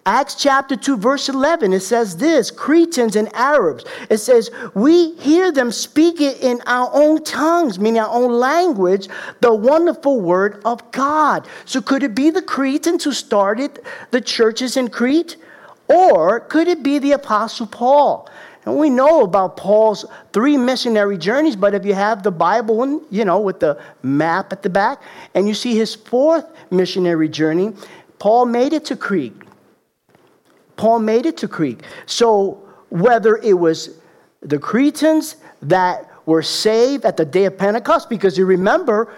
Acts 0.04 0.34
chapter 0.34 0.74
2, 0.74 0.96
verse 0.96 1.28
11, 1.28 1.72
it 1.72 1.80
says 1.80 2.16
this 2.16 2.50
Cretans 2.50 3.14
and 3.14 3.32
Arabs. 3.36 3.84
It 4.10 4.18
says, 4.18 4.50
We 4.74 5.12
hear 5.12 5.52
them 5.52 5.70
speaking 5.70 6.32
in 6.40 6.60
our 6.66 6.90
own 6.92 7.22
tongues, 7.22 7.78
meaning 7.78 8.00
our 8.00 8.12
own 8.12 8.32
language, 8.32 9.08
the 9.40 9.54
wonderful 9.54 10.20
word 10.20 10.60
of 10.64 10.90
God. 10.90 11.46
So, 11.66 11.80
could 11.80 12.02
it 12.02 12.16
be 12.16 12.30
the 12.30 12.42
Cretans 12.42 13.04
who 13.04 13.12
started 13.12 13.78
the 14.10 14.20
churches 14.20 14.76
in 14.76 14.88
Crete? 14.88 15.36
Or 15.86 16.40
could 16.40 16.66
it 16.66 16.82
be 16.82 16.98
the 16.98 17.12
Apostle 17.12 17.66
Paul? 17.68 18.28
And 18.64 18.76
we 18.76 18.90
know 18.90 19.22
about 19.22 19.56
Paul's 19.56 20.04
three 20.32 20.56
missionary 20.56 21.18
journeys, 21.18 21.54
but 21.54 21.74
if 21.74 21.84
you 21.84 21.94
have 21.94 22.24
the 22.24 22.30
Bible 22.30 22.82
and, 22.82 23.00
you 23.10 23.24
know, 23.24 23.38
with 23.38 23.60
the 23.60 23.80
map 24.02 24.52
at 24.52 24.62
the 24.64 24.70
back, 24.70 25.00
and 25.34 25.46
you 25.46 25.54
see 25.54 25.76
his 25.76 25.94
fourth 25.94 26.46
missionary 26.72 27.28
journey, 27.28 27.72
Paul 28.18 28.46
made 28.46 28.72
it 28.72 28.84
to 28.86 28.96
Crete. 28.96 29.41
Paul 30.82 30.98
made 30.98 31.26
it 31.26 31.36
to 31.36 31.46
Crete. 31.46 31.80
So 32.06 32.60
whether 32.88 33.36
it 33.36 33.52
was 33.52 34.00
the 34.40 34.58
Cretans 34.58 35.36
that 35.62 36.10
were 36.26 36.42
saved 36.42 37.04
at 37.04 37.16
the 37.16 37.24
day 37.24 37.44
of 37.44 37.56
Pentecost, 37.56 38.10
because 38.10 38.36
you 38.36 38.46
remember, 38.46 39.14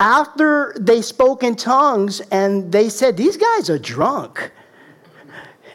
after 0.00 0.74
they 0.80 1.02
spoke 1.02 1.42
in 1.42 1.56
tongues 1.56 2.20
and 2.32 2.72
they 2.72 2.88
said, 2.88 3.18
These 3.18 3.36
guys 3.36 3.68
are 3.68 3.78
drunk. 3.78 4.50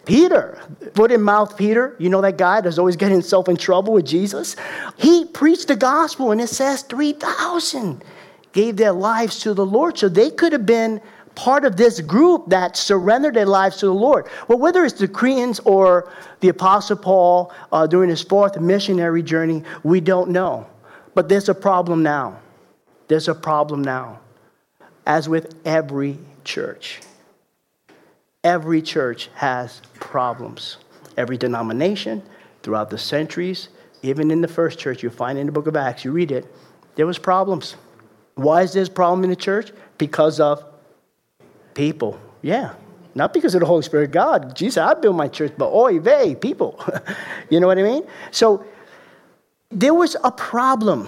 Peter, 0.04 0.60
foot 0.96 1.12
in 1.12 1.22
mouth 1.22 1.56
Peter, 1.56 1.96
you 2.00 2.10
know 2.10 2.22
that 2.22 2.40
guy 2.40 2.60
that's 2.62 2.80
always 2.80 2.96
getting 2.96 3.14
himself 3.14 3.48
in 3.48 3.56
trouble 3.56 3.94
with 3.94 4.08
Jesus? 4.08 4.56
He 4.98 5.26
preached 5.26 5.68
the 5.68 5.76
gospel 5.76 6.32
and 6.32 6.42
it 6.42 6.50
says 6.50 6.82
3,000 6.82 8.04
gave 8.52 8.78
their 8.78 8.94
lives 8.94 9.42
to 9.42 9.54
the 9.54 9.64
Lord. 9.66 9.96
So 9.96 10.10
they 10.10 10.32
could 10.32 10.54
have 10.54 10.66
been 10.66 11.02
part 11.40 11.64
of 11.64 11.78
this 11.78 12.02
group 12.02 12.50
that 12.50 12.76
surrendered 12.76 13.34
their 13.34 13.46
lives 13.46 13.78
to 13.78 13.86
the 13.86 13.94
Lord. 13.94 14.28
Well, 14.50 14.60
whether 14.60 14.84
it's 14.84 15.00
the 15.00 15.08
Cretans 15.08 15.62
or 15.62 16.12
the 16.42 16.50
Apostle 16.50 16.98
Paul 16.98 17.54
uh, 17.72 17.88
during 17.88 18.10
his 18.10 18.22
fourth 18.22 18.60
missionary 18.60 19.24
journey, 19.24 19.64
we 19.84 20.02
don't 20.02 20.32
know. 20.32 20.68
But 21.16 21.30
there's 21.30 21.48
a 21.48 21.56
problem 21.56 22.04
now. 22.04 22.40
There's 23.08 23.30
a 23.30 23.34
problem 23.34 23.82
now. 23.82 24.20
As 25.06 25.30
with 25.30 25.56
every 25.64 26.20
church, 26.44 27.00
every 28.44 28.82
church 28.82 29.30
has 29.36 29.82
problems. 29.94 30.76
Every 31.16 31.38
denomination 31.38 32.22
throughout 32.64 32.90
the 32.90 32.98
centuries, 32.98 33.70
even 34.02 34.30
in 34.30 34.42
the 34.42 34.48
first 34.50 34.78
church, 34.78 35.04
you 35.04 35.10
find 35.10 35.40
in 35.40 35.46
the 35.46 35.54
book 35.54 35.68
of 35.68 35.78
Acts, 35.78 36.04
you 36.04 36.12
read 36.12 36.32
it, 36.32 36.46
there 36.96 37.08
was 37.08 37.18
problems. 37.18 37.78
Why 38.36 38.62
is 38.62 38.74
this 38.74 38.90
problem 38.90 39.24
in 39.24 39.30
the 39.30 39.38
church? 39.38 39.72
Because 39.98 40.42
of 40.42 40.69
People. 41.80 42.20
Yeah. 42.42 42.74
Not 43.16 43.34
because 43.34 43.56
of 43.56 43.62
the 43.62 43.66
Holy 43.66 43.84
Spirit 43.84 44.12
God. 44.12 44.54
Jesus, 44.54 44.76
I 44.76 44.96
built 44.96 45.16
my 45.16 45.30
church, 45.30 45.54
but 45.58 45.72
oy 45.72 46.02
vey, 46.02 46.36
people. 46.36 46.78
you 47.50 47.62
know 47.62 47.68
what 47.68 47.80
I 47.80 47.84
mean? 47.84 48.04
So 48.32 48.66
there 49.72 49.94
was 49.94 50.18
a 50.22 50.30
problem. 50.30 51.08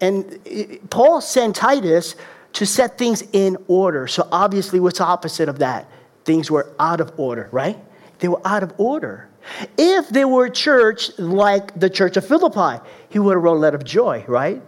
And 0.00 0.38
eh, 0.46 0.78
Paul 0.88 1.20
sent 1.20 1.56
Titus 1.56 2.16
to 2.54 2.64
set 2.64 2.96
things 2.96 3.22
in 3.34 3.58
order. 3.68 4.06
So 4.06 4.26
obviously, 4.32 4.80
what's 4.80 4.98
opposite 4.98 5.50
of 5.50 5.58
that? 5.58 5.86
Things 6.24 6.50
were 6.50 6.72
out 6.80 7.02
of 7.02 7.12
order, 7.18 7.50
right? 7.52 7.78
They 8.20 8.28
were 8.28 8.40
out 8.46 8.62
of 8.62 8.72
order. 8.78 9.28
If 9.76 10.08
they 10.08 10.24
were 10.24 10.46
a 10.46 10.50
church 10.50 11.18
like 11.18 11.78
the 11.78 11.90
church 11.90 12.16
of 12.16 12.26
Philippi, 12.26 12.82
he 13.10 13.18
would 13.18 13.34
have 13.34 13.42
wrote 13.42 13.58
a 13.58 13.60
letter 13.60 13.76
of 13.76 13.84
joy, 13.84 14.24
right? 14.26 14.62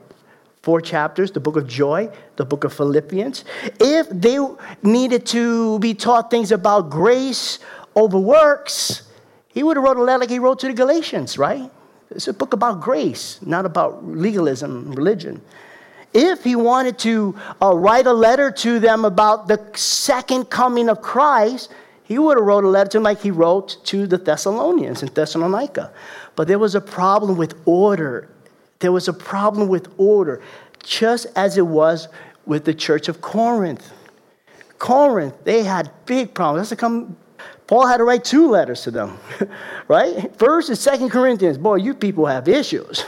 Four 0.64 0.80
chapters, 0.80 1.30
the 1.30 1.40
book 1.40 1.56
of 1.56 1.68
joy, 1.68 2.08
the 2.36 2.44
book 2.44 2.64
of 2.64 2.72
Philippians. 2.72 3.44
If 3.78 4.08
they 4.08 4.38
needed 4.82 5.26
to 5.26 5.78
be 5.78 5.92
taught 5.92 6.30
things 6.30 6.52
about 6.52 6.88
grace 6.88 7.58
over 7.94 8.18
works, 8.18 9.02
he 9.48 9.62
would 9.62 9.76
have 9.76 9.84
wrote 9.84 9.98
a 9.98 10.02
letter 10.02 10.20
like 10.20 10.30
he 10.30 10.38
wrote 10.38 10.58
to 10.60 10.68
the 10.68 10.72
Galatians, 10.72 11.36
right? 11.36 11.70
It's 12.10 12.28
a 12.28 12.32
book 12.32 12.54
about 12.54 12.80
grace, 12.80 13.40
not 13.44 13.66
about 13.66 14.06
legalism, 14.06 14.92
religion. 14.92 15.42
If 16.14 16.42
he 16.44 16.56
wanted 16.56 16.98
to 17.00 17.36
uh, 17.60 17.76
write 17.76 18.06
a 18.06 18.12
letter 18.12 18.50
to 18.50 18.80
them 18.80 19.04
about 19.04 19.48
the 19.48 19.60
second 19.74 20.48
coming 20.48 20.88
of 20.88 21.02
Christ, 21.02 21.70
he 22.04 22.18
would 22.18 22.38
have 22.38 22.46
wrote 22.46 22.64
a 22.64 22.68
letter 22.68 22.90
to 22.92 22.96
them 22.98 23.02
like 23.02 23.20
he 23.20 23.30
wrote 23.30 23.84
to 23.84 24.06
the 24.06 24.16
Thessalonians 24.16 25.02
in 25.02 25.12
Thessalonica. 25.12 25.92
But 26.36 26.48
there 26.48 26.58
was 26.58 26.74
a 26.74 26.80
problem 26.80 27.36
with 27.36 27.54
order 27.66 28.28
there 28.84 28.92
was 28.92 29.08
a 29.08 29.14
problem 29.14 29.66
with 29.66 29.88
order, 29.96 30.42
just 30.82 31.26
as 31.36 31.56
it 31.56 31.66
was 31.66 32.08
with 32.44 32.66
the 32.66 32.74
church 32.74 33.08
of 33.08 33.22
Corinth. 33.22 33.90
Corinth, 34.78 35.34
they 35.44 35.62
had 35.62 35.90
big 36.04 36.34
problems. 36.34 36.68
That's 36.68 36.78
come, 36.78 37.16
Paul 37.66 37.86
had 37.86 37.96
to 37.96 38.04
write 38.04 38.24
two 38.24 38.50
letters 38.50 38.82
to 38.82 38.90
them, 38.90 39.16
right? 39.88 40.36
First 40.36 40.68
and 40.68 40.76
Second 40.76 41.08
Corinthians. 41.08 41.56
Boy, 41.56 41.76
you 41.76 41.94
people 41.94 42.26
have 42.26 42.46
issues. 42.46 43.06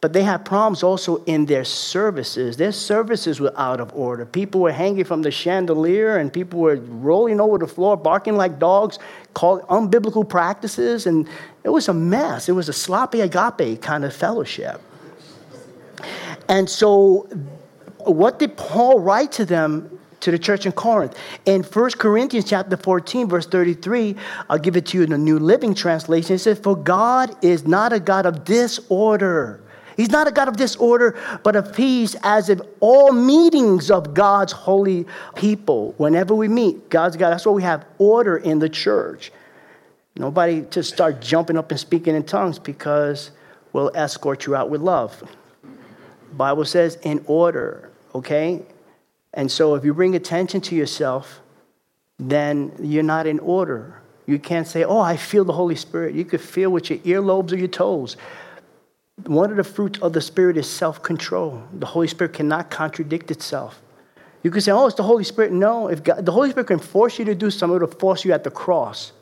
But 0.00 0.12
they 0.12 0.22
had 0.22 0.44
problems 0.44 0.84
also 0.84 1.16
in 1.24 1.46
their 1.46 1.64
services. 1.64 2.56
Their 2.56 2.70
services 2.70 3.40
were 3.40 3.52
out 3.56 3.80
of 3.80 3.92
order. 3.92 4.24
People 4.24 4.60
were 4.60 4.70
hanging 4.70 5.04
from 5.04 5.22
the 5.22 5.32
chandelier 5.32 6.18
and 6.18 6.32
people 6.32 6.60
were 6.60 6.76
rolling 6.76 7.40
over 7.40 7.58
the 7.58 7.66
floor, 7.66 7.96
barking 7.96 8.36
like 8.36 8.60
dogs, 8.60 9.00
called 9.34 9.62
unbiblical 9.62 10.28
practices. 10.28 11.06
And 11.06 11.28
it 11.66 11.72
was 11.72 11.88
a 11.88 11.94
mess. 11.94 12.48
It 12.48 12.52
was 12.52 12.68
a 12.68 12.72
sloppy 12.72 13.22
agape 13.22 13.82
kind 13.82 14.04
of 14.04 14.14
fellowship. 14.14 14.80
And 16.48 16.70
so, 16.70 17.28
what 17.98 18.38
did 18.38 18.56
Paul 18.56 19.00
write 19.00 19.32
to 19.32 19.44
them 19.44 19.98
to 20.20 20.30
the 20.30 20.38
church 20.38 20.66
in 20.66 20.72
Corinth. 20.72 21.16
In 21.44 21.62
1 21.62 21.90
Corinthians 21.92 22.48
chapter 22.48 22.76
14, 22.76 23.28
verse 23.28 23.46
33, 23.46 24.16
I'll 24.48 24.58
give 24.58 24.76
it 24.76 24.86
to 24.86 24.98
you 24.98 25.04
in 25.04 25.10
the 25.10 25.18
New 25.18 25.38
Living 25.38 25.74
Translation. 25.74 26.34
It 26.34 26.38
says, 26.38 26.58
For 26.58 26.74
God 26.74 27.36
is 27.44 27.66
not 27.66 27.92
a 27.92 28.00
God 28.00 28.26
of 28.26 28.44
disorder, 28.44 29.60
He's 29.96 30.10
not 30.10 30.26
a 30.26 30.32
God 30.32 30.48
of 30.48 30.56
disorder, 30.56 31.18
but 31.42 31.54
of 31.54 31.72
peace, 31.74 32.16
as 32.22 32.48
if 32.48 32.60
all 32.80 33.12
meetings 33.12 33.90
of 33.90 34.14
God's 34.14 34.52
holy 34.52 35.06
people, 35.36 35.94
whenever 35.96 36.34
we 36.34 36.48
meet, 36.48 36.90
God's 36.90 37.16
God, 37.16 37.30
that's 37.30 37.46
why 37.46 37.52
we 37.52 37.62
have 37.62 37.84
order 37.98 38.36
in 38.36 38.58
the 38.58 38.68
church. 38.68 39.30
Nobody 40.16 40.62
just 40.70 40.92
start 40.92 41.20
jumping 41.20 41.56
up 41.56 41.70
and 41.70 41.78
speaking 41.78 42.14
in 42.14 42.24
tongues 42.24 42.58
because 42.58 43.30
we'll 43.72 43.90
escort 43.94 44.46
you 44.46 44.56
out 44.56 44.70
with 44.70 44.80
love. 44.80 45.22
Bible 46.32 46.64
says 46.64 46.98
in 47.02 47.22
order, 47.26 47.90
okay? 48.14 48.62
And 49.34 49.50
so 49.50 49.74
if 49.74 49.84
you 49.84 49.92
bring 49.92 50.16
attention 50.16 50.60
to 50.62 50.74
yourself, 50.74 51.40
then 52.18 52.72
you're 52.80 53.02
not 53.02 53.26
in 53.26 53.38
order. 53.40 54.00
You 54.26 54.38
can't 54.38 54.66
say, 54.66 54.84
Oh, 54.84 55.00
I 55.00 55.16
feel 55.16 55.44
the 55.44 55.52
Holy 55.52 55.76
Spirit. 55.76 56.14
You 56.14 56.24
could 56.24 56.40
feel 56.40 56.70
with 56.70 56.90
your 56.90 56.98
earlobes 57.00 57.52
or 57.52 57.56
your 57.56 57.68
toes. 57.68 58.16
One 59.24 59.50
of 59.50 59.56
the 59.56 59.64
fruits 59.64 59.98
of 60.00 60.12
the 60.12 60.20
Spirit 60.20 60.56
is 60.56 60.68
self 60.68 61.02
control. 61.02 61.62
The 61.72 61.86
Holy 61.86 62.08
Spirit 62.08 62.32
cannot 62.32 62.70
contradict 62.70 63.30
itself. 63.30 63.80
You 64.42 64.50
can 64.50 64.60
say, 64.60 64.72
Oh, 64.72 64.86
it's 64.86 64.96
the 64.96 65.02
Holy 65.02 65.24
Spirit. 65.24 65.52
No, 65.52 65.88
if 65.88 66.02
God, 66.02 66.24
the 66.24 66.32
Holy 66.32 66.50
Spirit 66.50 66.66
can 66.66 66.78
force 66.78 67.18
you 67.18 67.24
to 67.26 67.34
do 67.34 67.50
something, 67.50 67.76
it'll 67.76 67.88
force 67.88 68.24
you 68.24 68.32
at 68.32 68.44
the 68.44 68.50
cross. 68.50 69.12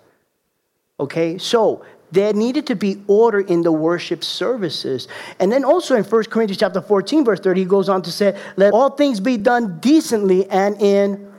Okay? 1.00 1.38
So, 1.38 1.84
there 2.12 2.32
needed 2.32 2.66
to 2.68 2.76
be 2.76 3.02
order 3.08 3.40
in 3.40 3.62
the 3.62 3.72
worship 3.72 4.22
services. 4.22 5.08
And 5.40 5.50
then 5.50 5.64
also 5.64 5.96
in 5.96 6.04
1 6.04 6.24
Corinthians 6.24 6.58
chapter 6.58 6.80
14, 6.80 7.24
verse 7.24 7.40
30, 7.40 7.62
he 7.62 7.66
goes 7.66 7.88
on 7.88 8.02
to 8.02 8.12
say, 8.12 8.38
Let 8.56 8.72
all 8.72 8.90
things 8.90 9.18
be 9.18 9.36
done 9.36 9.80
decently 9.80 10.48
and 10.48 10.80
in 10.80 11.32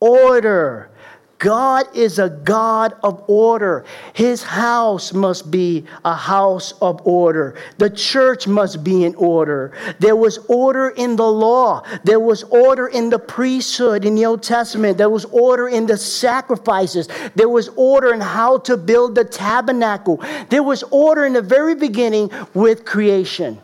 order. 0.00 0.90
God 1.38 1.94
is 1.94 2.18
a 2.18 2.30
God 2.30 2.94
of 3.02 3.22
order. 3.28 3.84
His 4.14 4.42
house 4.42 5.12
must 5.12 5.50
be 5.50 5.84
a 6.04 6.14
house 6.14 6.72
of 6.80 7.06
order. 7.06 7.56
The 7.76 7.90
church 7.90 8.46
must 8.46 8.82
be 8.82 9.04
in 9.04 9.14
order. 9.16 9.72
There 9.98 10.16
was 10.16 10.38
order 10.48 10.88
in 10.90 11.16
the 11.16 11.30
law. 11.30 11.82
There 12.04 12.20
was 12.20 12.42
order 12.44 12.86
in 12.86 13.10
the 13.10 13.18
priesthood 13.18 14.06
in 14.06 14.14
the 14.14 14.24
Old 14.24 14.42
Testament. 14.42 14.96
There 14.96 15.10
was 15.10 15.26
order 15.26 15.68
in 15.68 15.86
the 15.86 15.98
sacrifices. 15.98 17.08
There 17.34 17.50
was 17.50 17.68
order 17.76 18.14
in 18.14 18.20
how 18.20 18.58
to 18.58 18.76
build 18.78 19.14
the 19.14 19.24
tabernacle. 19.24 20.22
There 20.48 20.62
was 20.62 20.82
order 20.84 21.26
in 21.26 21.34
the 21.34 21.42
very 21.42 21.74
beginning 21.74 22.30
with 22.54 22.86
creation. 22.86 23.60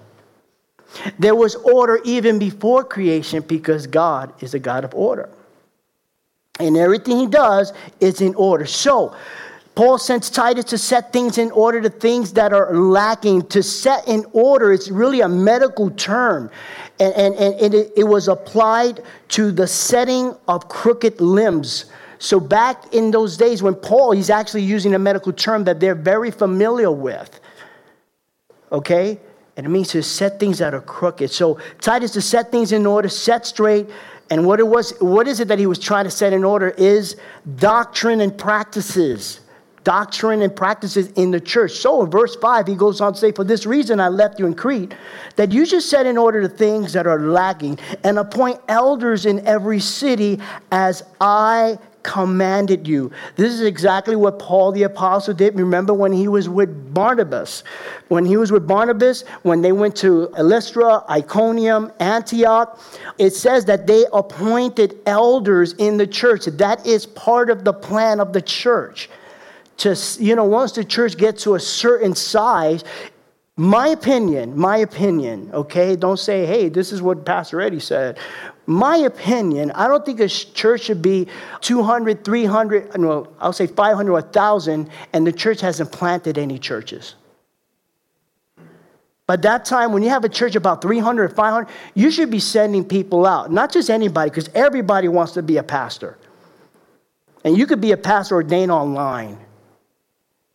There 1.18 1.34
was 1.34 1.54
order 1.54 2.00
even 2.04 2.38
before 2.38 2.84
creation 2.84 3.42
because 3.42 3.86
God 3.86 4.30
is 4.42 4.52
a 4.52 4.58
God 4.58 4.84
of 4.84 4.94
order 4.94 5.30
and 6.62 6.76
everything 6.76 7.18
he 7.18 7.26
does 7.26 7.72
is 8.00 8.20
in 8.20 8.34
order. 8.34 8.66
So, 8.66 9.14
Paul 9.74 9.96
sends 9.96 10.28
Titus 10.28 10.66
to 10.66 10.78
set 10.78 11.14
things 11.14 11.38
in 11.38 11.50
order 11.50 11.80
to 11.80 11.88
things 11.88 12.34
that 12.34 12.52
are 12.52 12.74
lacking. 12.74 13.46
To 13.48 13.62
set 13.62 14.06
in 14.06 14.26
order, 14.32 14.70
it's 14.72 14.90
really 14.90 15.22
a 15.22 15.28
medical 15.28 15.90
term. 15.90 16.50
And, 17.00 17.14
and, 17.14 17.54
and 17.54 17.74
it, 17.74 17.92
it 17.96 18.04
was 18.04 18.28
applied 18.28 19.00
to 19.28 19.50
the 19.50 19.66
setting 19.66 20.36
of 20.46 20.68
crooked 20.68 21.20
limbs. 21.22 21.86
So, 22.18 22.38
back 22.38 22.94
in 22.94 23.10
those 23.10 23.36
days 23.36 23.62
when 23.62 23.74
Paul, 23.74 24.12
he's 24.12 24.30
actually 24.30 24.62
using 24.62 24.94
a 24.94 24.98
medical 24.98 25.32
term 25.32 25.64
that 25.64 25.80
they're 25.80 25.94
very 25.94 26.30
familiar 26.30 26.90
with. 26.90 27.40
Okay? 28.70 29.18
And 29.56 29.66
it 29.66 29.68
means 29.70 29.88
to 29.88 30.02
set 30.02 30.38
things 30.38 30.58
that 30.58 30.74
are 30.74 30.80
crooked. 30.82 31.30
So, 31.30 31.58
Titus 31.80 32.12
to 32.12 32.20
set 32.20 32.52
things 32.52 32.72
in 32.72 32.84
order, 32.84 33.08
set 33.08 33.46
straight, 33.46 33.88
and 34.32 34.46
what 34.46 34.60
it 34.60 34.66
was, 34.66 34.94
what 34.98 35.28
is 35.28 35.40
it 35.40 35.48
that 35.48 35.58
he 35.58 35.66
was 35.66 35.78
trying 35.78 36.04
to 36.04 36.10
set 36.10 36.32
in 36.32 36.42
order 36.42 36.70
is 36.70 37.16
doctrine 37.56 38.22
and 38.22 38.36
practices. 38.36 39.40
Doctrine 39.84 40.40
and 40.40 40.56
practices 40.56 41.08
in 41.16 41.32
the 41.32 41.38
church. 41.38 41.72
So 41.72 42.02
in 42.02 42.10
verse 42.10 42.34
5, 42.36 42.66
he 42.66 42.74
goes 42.74 43.02
on 43.02 43.12
to 43.12 43.18
say, 43.18 43.32
For 43.32 43.44
this 43.44 43.66
reason 43.66 44.00
I 44.00 44.08
left 44.08 44.38
you 44.38 44.46
in 44.46 44.54
Crete, 44.54 44.94
that 45.36 45.52
you 45.52 45.66
should 45.66 45.82
set 45.82 46.06
in 46.06 46.16
order 46.16 46.40
the 46.40 46.48
things 46.48 46.94
that 46.94 47.06
are 47.06 47.20
lacking, 47.20 47.78
and 48.04 48.18
appoint 48.18 48.58
elders 48.68 49.26
in 49.26 49.46
every 49.46 49.80
city 49.80 50.40
as 50.70 51.02
I 51.20 51.76
commanded 52.02 52.86
you. 52.86 53.10
This 53.36 53.52
is 53.52 53.60
exactly 53.60 54.16
what 54.16 54.38
Paul 54.38 54.72
the 54.72 54.82
Apostle 54.84 55.34
did. 55.34 55.54
Remember 55.56 55.94
when 55.94 56.12
he 56.12 56.28
was 56.28 56.48
with 56.48 56.92
Barnabas? 56.94 57.64
When 58.08 58.24
he 58.24 58.36
was 58.36 58.52
with 58.52 58.66
Barnabas, 58.66 59.22
when 59.42 59.62
they 59.62 59.72
went 59.72 59.96
to 59.96 60.28
Lystra, 60.38 61.04
Iconium, 61.08 61.92
Antioch, 62.00 62.80
it 63.18 63.30
says 63.30 63.64
that 63.66 63.86
they 63.86 64.04
appointed 64.12 64.98
elders 65.06 65.74
in 65.74 65.96
the 65.96 66.06
church. 66.06 66.46
That 66.46 66.86
is 66.86 67.06
part 67.06 67.50
of 67.50 67.64
the 67.64 67.72
plan 67.72 68.20
of 68.20 68.32
the 68.32 68.42
church. 68.42 69.08
Just, 69.76 70.20
you 70.20 70.36
know, 70.36 70.44
once 70.44 70.72
the 70.72 70.84
church 70.84 71.16
gets 71.16 71.42
to 71.44 71.54
a 71.54 71.60
certain 71.60 72.14
size, 72.14 72.84
my 73.56 73.88
opinion, 73.88 74.56
my 74.56 74.78
opinion, 74.78 75.50
okay? 75.52 75.94
Don't 75.94 76.18
say, 76.18 76.46
hey, 76.46 76.68
this 76.68 76.90
is 76.90 77.02
what 77.02 77.26
Pastor 77.26 77.60
Eddie 77.60 77.80
said. 77.80 78.18
My 78.66 78.96
opinion, 78.98 79.72
I 79.72 79.88
don't 79.88 80.06
think 80.06 80.20
a 80.20 80.28
church 80.28 80.82
should 80.82 81.02
be 81.02 81.26
200, 81.62 82.24
300, 82.24 82.98
no, 82.98 83.28
I'll 83.40 83.52
say 83.52 83.66
500 83.66 84.10
or 84.10 84.14
1,000, 84.14 84.88
and 85.12 85.26
the 85.26 85.32
church 85.32 85.60
hasn't 85.60 85.90
planted 85.90 86.38
any 86.38 86.58
churches. 86.58 87.16
By 89.26 89.36
that 89.36 89.64
time, 89.64 89.92
when 89.92 90.02
you 90.02 90.10
have 90.10 90.24
a 90.24 90.28
church 90.28 90.56
about 90.56 90.82
300 90.82 91.24
or 91.24 91.34
500, 91.34 91.72
you 91.94 92.10
should 92.10 92.30
be 92.30 92.38
sending 92.38 92.84
people 92.84 93.26
out. 93.26 93.50
Not 93.50 93.72
just 93.72 93.90
anybody, 93.90 94.30
because 94.30 94.48
everybody 94.54 95.08
wants 95.08 95.32
to 95.32 95.42
be 95.42 95.56
a 95.56 95.62
pastor. 95.62 96.18
And 97.44 97.56
you 97.56 97.66
could 97.66 97.80
be 97.80 97.92
a 97.92 97.96
pastor 97.96 98.36
ordained 98.36 98.70
online. 98.70 99.38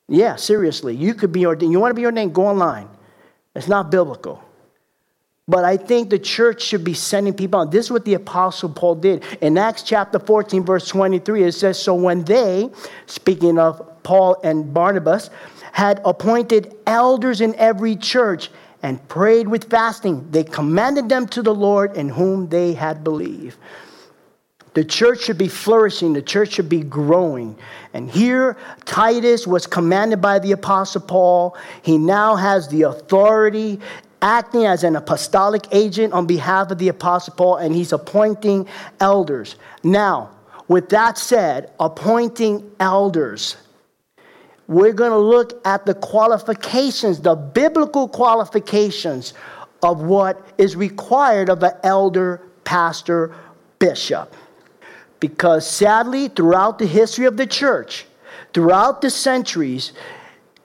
Yeah, 0.08 0.38
seriously. 0.38 0.96
You 0.96 1.14
could 1.14 1.34
be 1.34 1.46
ordained. 1.46 1.72
You 1.74 1.80
want 1.80 1.92
to 1.92 1.96
be 1.96 2.06
ordained? 2.06 2.34
Go 2.34 2.48
online. 2.48 2.88
It's 3.56 3.68
not 3.68 3.90
biblical. 3.90 4.44
But 5.50 5.64
I 5.64 5.78
think 5.78 6.10
the 6.10 6.20
church 6.20 6.62
should 6.62 6.84
be 6.84 6.94
sending 6.94 7.34
people 7.34 7.62
out. 7.62 7.72
This 7.72 7.86
is 7.86 7.92
what 7.92 8.04
the 8.04 8.16
Apostle 8.16 8.70
Paul 8.70 8.96
did. 8.96 9.24
In 9.40 9.58
Acts 9.58 9.82
chapter 9.82 10.20
14, 10.20 10.66
verse 10.66 10.90
23, 10.90 11.44
it 11.44 11.54
says, 11.54 11.82
So 11.82 11.96
when 11.96 12.26
they, 12.26 12.70
speaking 13.06 13.58
of 13.58 14.04
Paul 14.04 14.36
and 14.44 14.74
Barnabas, 14.74 15.30
had 15.72 16.02
appointed 16.04 16.76
elders 16.86 17.40
in 17.40 17.56
every 17.56 17.96
church 17.96 18.50
and 18.84 19.06
prayed 19.08 19.48
with 19.48 19.70
fasting, 19.70 20.30
they 20.32 20.44
commended 20.44 21.08
them 21.08 21.28
to 21.30 21.42
the 21.42 21.56
Lord 21.56 21.96
in 21.96 22.10
whom 22.10 22.50
they 22.50 22.74
had 22.74 23.06
believed. 23.06 23.58
The 24.74 24.84
church 24.84 25.24
should 25.24 25.40
be 25.40 25.48
flourishing, 25.48 26.14
the 26.14 26.22
church 26.22 26.54
should 26.54 26.70
be 26.70 26.84
growing. 26.84 27.58
And 27.94 28.12
here, 28.12 28.58
Titus 28.86 29.48
was 29.48 29.66
commanded 29.66 30.22
by 30.22 30.38
the 30.38 30.52
Apostle 30.52 31.02
Paul. 31.02 31.58
He 31.82 31.98
now 31.98 32.36
has 32.36 32.68
the 32.68 32.84
authority, 32.84 33.80
acting 34.22 34.66
as 34.66 34.84
an 34.84 34.96
apostolic 34.96 35.68
agent 35.72 36.14
on 36.14 36.26
behalf 36.26 36.72
of 36.72 36.78
the 36.78 36.88
Apostle 36.88 37.34
Paul, 37.36 37.58
and 37.58 37.76
he's 37.76 37.94
appointing 37.94 38.68
elders. 39.00 39.56
Now, 39.84 40.32
with 40.68 40.90
that 40.90 41.18
said, 41.18 41.72
appointing 41.80 42.70
elders, 42.80 43.58
we're 44.68 44.94
going 44.94 45.12
to 45.12 45.18
look 45.18 45.66
at 45.66 45.86
the 45.86 45.94
qualifications, 45.94 47.22
the 47.22 47.36
biblical 47.36 48.08
qualifications 48.08 49.34
of 49.82 50.02
what 50.02 50.46
is 50.58 50.76
required 50.76 51.50
of 51.50 51.64
an 51.64 51.74
elder, 51.84 52.42
pastor, 52.64 53.34
bishop. 53.80 54.36
Because 55.20 55.68
sadly, 55.68 56.28
throughout 56.28 56.80
the 56.80 56.86
history 56.86 57.26
of 57.26 57.38
the 57.38 57.48
church, 57.48 58.06
throughout 58.54 59.02
the 59.02 59.10
centuries, 59.10 59.94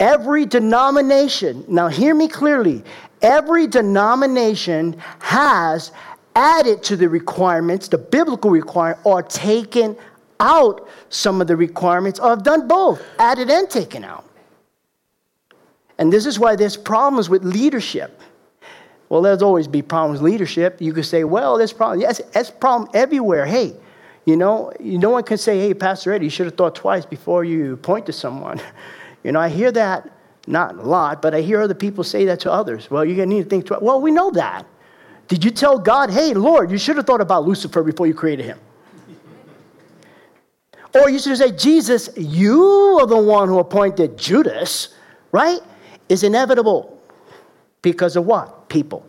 every 0.00 0.46
denomination, 0.46 1.64
now 1.68 1.88
hear 1.88 2.14
me 2.14 2.26
clearly, 2.26 2.82
every 3.22 3.66
denomination 3.66 4.96
has 5.20 5.92
added 6.34 6.82
to 6.84 6.96
the 6.96 7.08
requirements, 7.08 7.88
the 7.88 7.98
biblical 7.98 8.50
requirement, 8.50 9.00
or 9.04 9.22
taken 9.22 9.96
out 10.40 10.88
some 11.08 11.40
of 11.40 11.46
the 11.46 11.56
requirements, 11.56 12.18
or 12.18 12.30
have 12.30 12.42
done 12.42 12.66
both, 12.66 13.02
added 13.18 13.50
and 13.50 13.68
taken 13.70 14.04
out. 14.04 14.24
And 15.98 16.12
this 16.12 16.26
is 16.26 16.38
why 16.38 16.56
there's 16.56 16.76
problems 16.76 17.28
with 17.28 17.44
leadership. 17.44 18.20
Well, 19.08 19.22
there's 19.22 19.42
always 19.42 19.68
be 19.68 19.82
problems 19.82 20.20
with 20.20 20.32
leadership. 20.32 20.80
You 20.80 20.92
could 20.92 21.04
say, 21.04 21.22
well, 21.22 21.58
there's 21.58 21.72
problem. 21.72 22.00
Yes, 22.00 22.20
there's 22.32 22.50
problem 22.50 22.90
everywhere. 22.94 23.44
Hey, 23.44 23.76
you 24.24 24.36
know, 24.36 24.72
no 24.80 25.10
one 25.10 25.22
can 25.22 25.36
say, 25.36 25.58
hey, 25.58 25.74
Pastor 25.74 26.12
Eddie, 26.12 26.26
you 26.26 26.30
should 26.30 26.46
have 26.46 26.56
thought 26.56 26.74
twice 26.74 27.04
before 27.04 27.44
you 27.44 27.76
point 27.76 28.06
to 28.06 28.12
someone. 28.12 28.60
You 29.24 29.30
know, 29.30 29.38
I 29.38 29.50
hear 29.50 29.70
that, 29.70 30.10
not 30.46 30.76
a 30.76 30.82
lot, 30.82 31.22
but 31.22 31.34
I 31.34 31.40
hear 31.40 31.60
other 31.60 31.74
people 31.74 32.04
say 32.04 32.24
that 32.26 32.40
to 32.40 32.52
others. 32.52 32.90
Well, 32.90 33.04
you're 33.04 33.16
going 33.16 33.30
to 33.30 33.36
need 33.36 33.44
to 33.44 33.48
think 33.48 33.66
twice. 33.66 33.80
Well, 33.80 34.00
we 34.00 34.10
know 34.10 34.30
that. 34.32 34.66
Did 35.28 35.44
you 35.44 35.50
tell 35.50 35.78
God, 35.78 36.10
hey, 36.10 36.34
Lord, 36.34 36.70
you 36.70 36.78
should 36.78 36.96
have 36.96 37.06
thought 37.06 37.20
about 37.20 37.44
Lucifer 37.44 37.82
before 37.82 38.06
you 38.06 38.14
created 38.14 38.44
him? 38.44 38.58
or 40.94 41.08
you 41.08 41.18
should 41.18 41.36
say, 41.38 41.52
Jesus, 41.52 42.10
you 42.16 42.62
are 43.00 43.06
the 43.06 43.16
one 43.16 43.48
who 43.48 43.58
appointed 43.58 44.18
Judas, 44.18 44.94
right? 45.30 45.60
Is 46.08 46.22
inevitable. 46.22 47.00
Because 47.80 48.16
of 48.16 48.26
what? 48.26 48.68
People. 48.68 49.06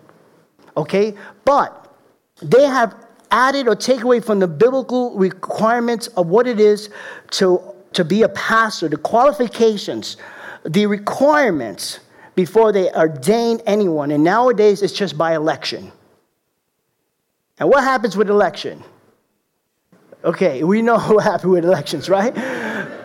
Okay? 0.78 1.14
But 1.46 1.94
they 2.42 2.66
have 2.66 2.96
added 3.32 3.68
or 3.68 3.76
take 3.76 4.02
away 4.02 4.20
from 4.20 4.40
the 4.40 4.48
biblical 4.48 5.16
requirements 5.18 6.08
of 6.08 6.28
what 6.28 6.48
it 6.48 6.60
is 6.60 6.90
to, 7.32 7.62
to 7.94 8.06
be 8.06 8.22
a 8.24 8.30
pastor, 8.30 8.88
the 8.88 8.98
qualifications, 8.98 10.18
the 10.66 10.86
requirements. 10.86 12.00
before 12.36 12.72
they 12.72 12.90
ordain 12.94 13.62
anyone. 13.66 14.12
And 14.12 14.24
nowadays, 14.24 14.82
it's 14.82 14.94
just 14.94 15.18
by 15.18 15.36
election. 15.36 15.92
And 17.60 17.70
what 17.70 17.84
happens 17.84 18.18
with 18.18 18.30
election? 18.30 18.84
Okay, 20.24 20.64
we 20.64 20.82
know 20.82 20.98
what 21.14 21.24
happens 21.24 21.52
with 21.52 21.66
elections, 21.66 22.10
right? 22.10 22.34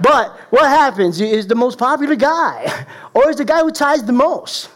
But 0.00 0.36
what 0.50 0.66
happens 0.66 1.20
is 1.20 1.46
the 1.46 1.54
most 1.54 1.78
popular 1.78 2.14
guy, 2.14 2.86
or 3.14 3.28
is 3.28 3.36
the 3.36 3.44
guy 3.44 3.60
who 3.60 3.70
ties 3.70 4.04
the 4.04 4.12
most. 4.12 4.70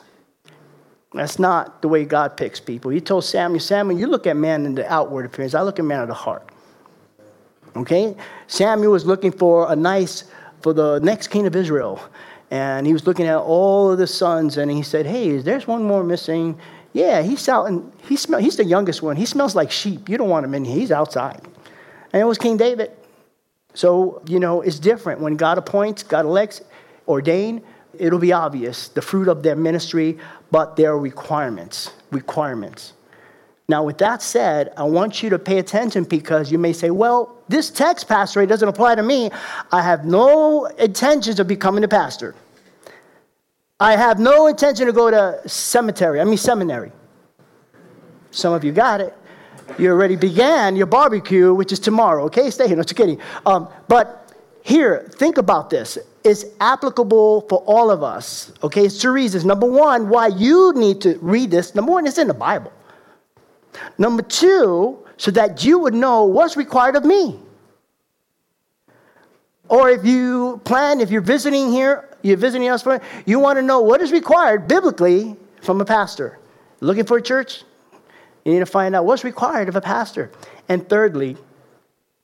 That's 1.15 1.39
not 1.39 1.83
the 1.83 1.89
way 1.89 2.05
God 2.05 2.37
picks 2.37 2.59
people. 2.59 2.91
He 2.91 3.01
told 3.01 3.25
Samuel, 3.25 3.61
Samuel, 3.61 3.99
you 4.01 4.07
look 4.07 4.27
at 4.27 4.37
man 4.37 4.65
in 4.65 4.75
the 4.75 4.91
outward 4.91 5.27
appearance, 5.27 5.55
I 5.55 5.61
look 5.61 5.79
at 5.79 5.85
man 5.85 6.01
of 6.01 6.09
the 6.09 6.15
heart. 6.15 6.49
Okay? 7.77 8.17
Samuel 8.47 8.93
was 8.93 9.05
looking 9.05 9.31
for 9.31 9.71
a 9.71 9.77
nice, 9.77 10.25
for 10.63 10.73
the 10.73 11.01
next 11.01 11.29
king 11.29 11.47
of 11.47 11.55
Israel. 11.55 12.01
And 12.53 12.87
he 12.87 12.93
was 12.93 13.07
looking 13.07 13.27
at 13.27 13.39
all 13.39 13.91
of 13.91 13.97
the 13.97 14.07
sons, 14.07 14.59
and 14.59 14.71
he 14.71 14.83
said, 14.83 15.07
Hey, 15.07 15.39
there's 15.39 15.67
one 15.67 15.85
more 15.85 16.05
missing. 16.05 16.59
Yeah, 16.93 17.23
he's 17.23 17.49
out, 17.49 17.65
and 17.65 17.91
he 18.07 18.15
smell, 18.15 18.41
he's 18.41 18.59
the 18.59 18.65
youngest 18.65 19.01
one. 19.01 19.17
He 19.17 19.25
smells 19.25 19.57
like 19.57 19.71
sheep. 19.71 20.11
You 20.11 20.19
don't 20.19 20.29
want 20.29 20.45
him 20.45 20.53
in 20.53 20.67
here. 20.67 20.77
He's 20.77 20.93
outside. 20.93 21.41
And 22.13 22.21
it 22.21 22.27
was 22.27 22.37
King 22.37 22.59
David. 22.59 22.91
So, 23.73 24.21
you 24.27 24.39
know, 24.39 24.61
it's 24.61 24.79
different. 24.79 25.23
When 25.23 25.37
God 25.37 25.57
appoints, 25.57 26.03
God 26.03 26.27
elects, 26.27 26.61
ordain, 27.09 27.63
it'll 27.95 28.19
be 28.19 28.35
obvious 28.35 28.89
the 28.89 29.01
fruit 29.01 29.29
of 29.29 29.43
their 29.43 29.57
ministry, 29.57 30.19
but 30.51 30.77
there 30.77 30.91
are 30.91 30.99
requirements. 30.99 31.91
Requirements. 32.11 32.93
Now, 33.67 33.83
with 33.83 33.97
that 33.99 34.21
said, 34.21 34.75
I 34.77 34.83
want 34.83 35.23
you 35.23 35.31
to 35.31 35.39
pay 35.39 35.57
attention 35.57 36.05
because 36.05 36.53
you 36.53 36.59
may 36.59 36.75
say, 36.75 36.91
well, 36.91 37.35
this 37.49 37.71
text, 37.71 38.09
Pastor, 38.09 38.43
it 38.43 38.49
doesn't 38.49 38.69
apply 38.69 38.97
to 38.97 39.03
me. 39.03 39.31
I 39.71 39.81
have 39.81 40.05
no 40.05 40.67
intentions 40.67 41.41
of 41.41 41.49
becoming 41.49 41.83
a 41.83 41.89
pastor. 41.89 42.35
I 43.83 43.97
have 43.97 44.21
no 44.21 44.47
intention 44.47 44.87
to 44.87 44.93
go 44.93 45.11
to 45.11 45.49
cemetery, 45.49 46.21
I 46.21 46.25
mean 46.25 46.37
seminary. 46.37 46.93
Some 48.31 48.53
of 48.53 48.63
you 48.63 48.71
got 48.71 49.01
it. 49.01 49.13
You 49.77 49.91
already 49.91 50.15
began 50.15 50.77
your 50.77 50.87
barbecue, 50.87 51.53
which 51.53 51.73
is 51.73 51.81
tomorrow, 51.81 52.23
okay? 52.27 52.49
Stay 52.51 52.69
here, 52.69 52.77
no, 52.77 52.85
just 52.85 52.95
kidding. 52.95 53.21
Um, 53.45 53.69
but 53.89 54.37
here, 54.63 55.11
think 55.15 55.37
about 55.37 55.69
this. 55.69 55.99
It's 56.23 56.45
applicable 56.61 57.41
for 57.49 57.59
all 57.67 57.91
of 57.91 58.05
us, 58.05 58.53
okay? 58.63 58.87
It's 58.87 59.01
two 59.01 59.11
reasons. 59.11 59.45
Number 59.45 59.67
one, 59.67 60.09
why 60.09 60.29
you 60.29 60.73
need 60.77 61.01
to 61.01 61.19
read 61.21 61.51
this. 61.51 61.75
Number 61.75 61.91
one, 61.91 62.07
it's 62.07 62.19
in 62.19 62.29
the 62.29 62.35
Bible. 62.35 62.73
Number 63.99 64.23
two, 64.23 65.05
so 65.17 65.33
that 65.33 65.65
you 65.65 65.81
would 65.81 65.95
know 65.95 66.23
what's 66.23 66.57
required 66.57 66.95
of 66.95 67.05
me. 67.05 67.37
Or 69.69 69.91
if 69.91 70.05
you 70.05 70.61
plan, 70.65 71.01
if 71.01 71.11
you're 71.11 71.21
visiting 71.21 71.73
here, 71.73 72.12
you're 72.23 72.37
visiting 72.37 72.69
us 72.69 72.83
for, 72.83 73.01
you 73.27 73.39
want 73.39 73.59
to 73.59 73.63
know 73.63 73.81
what 73.81 74.01
is 74.01 74.13
required 74.13 74.69
biblically 74.69 75.37
from 75.61 75.81
a 75.81 75.85
pastor. 75.85 76.39
Looking 76.81 77.05
for 77.05 77.19
a 77.19 77.23
church? 77.23 77.65
You 78.45 78.53
need 78.53 78.61
to 78.61 78.67
find 78.67 78.95
out 78.95 79.05
what's 79.05 79.25
required 79.25 79.69
of 79.69 79.77
a 79.77 79.81
pastor. 79.81 80.31
And 80.69 80.89
thirdly, 80.89 81.37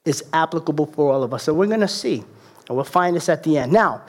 it's 0.05 0.23
applicable 0.33 0.87
for 0.87 1.13
all 1.13 1.23
of 1.23 1.33
us. 1.33 1.45
So 1.45 1.55
we're 1.55 1.67
going 1.67 1.81
to 1.81 1.89
see, 1.89 2.25
and 2.69 2.77
we'll 2.77 2.85
find 2.85 3.15
this 3.15 3.29
at 3.29 3.43
the 3.43 3.59
end. 3.59 3.73
Now, 3.73 4.03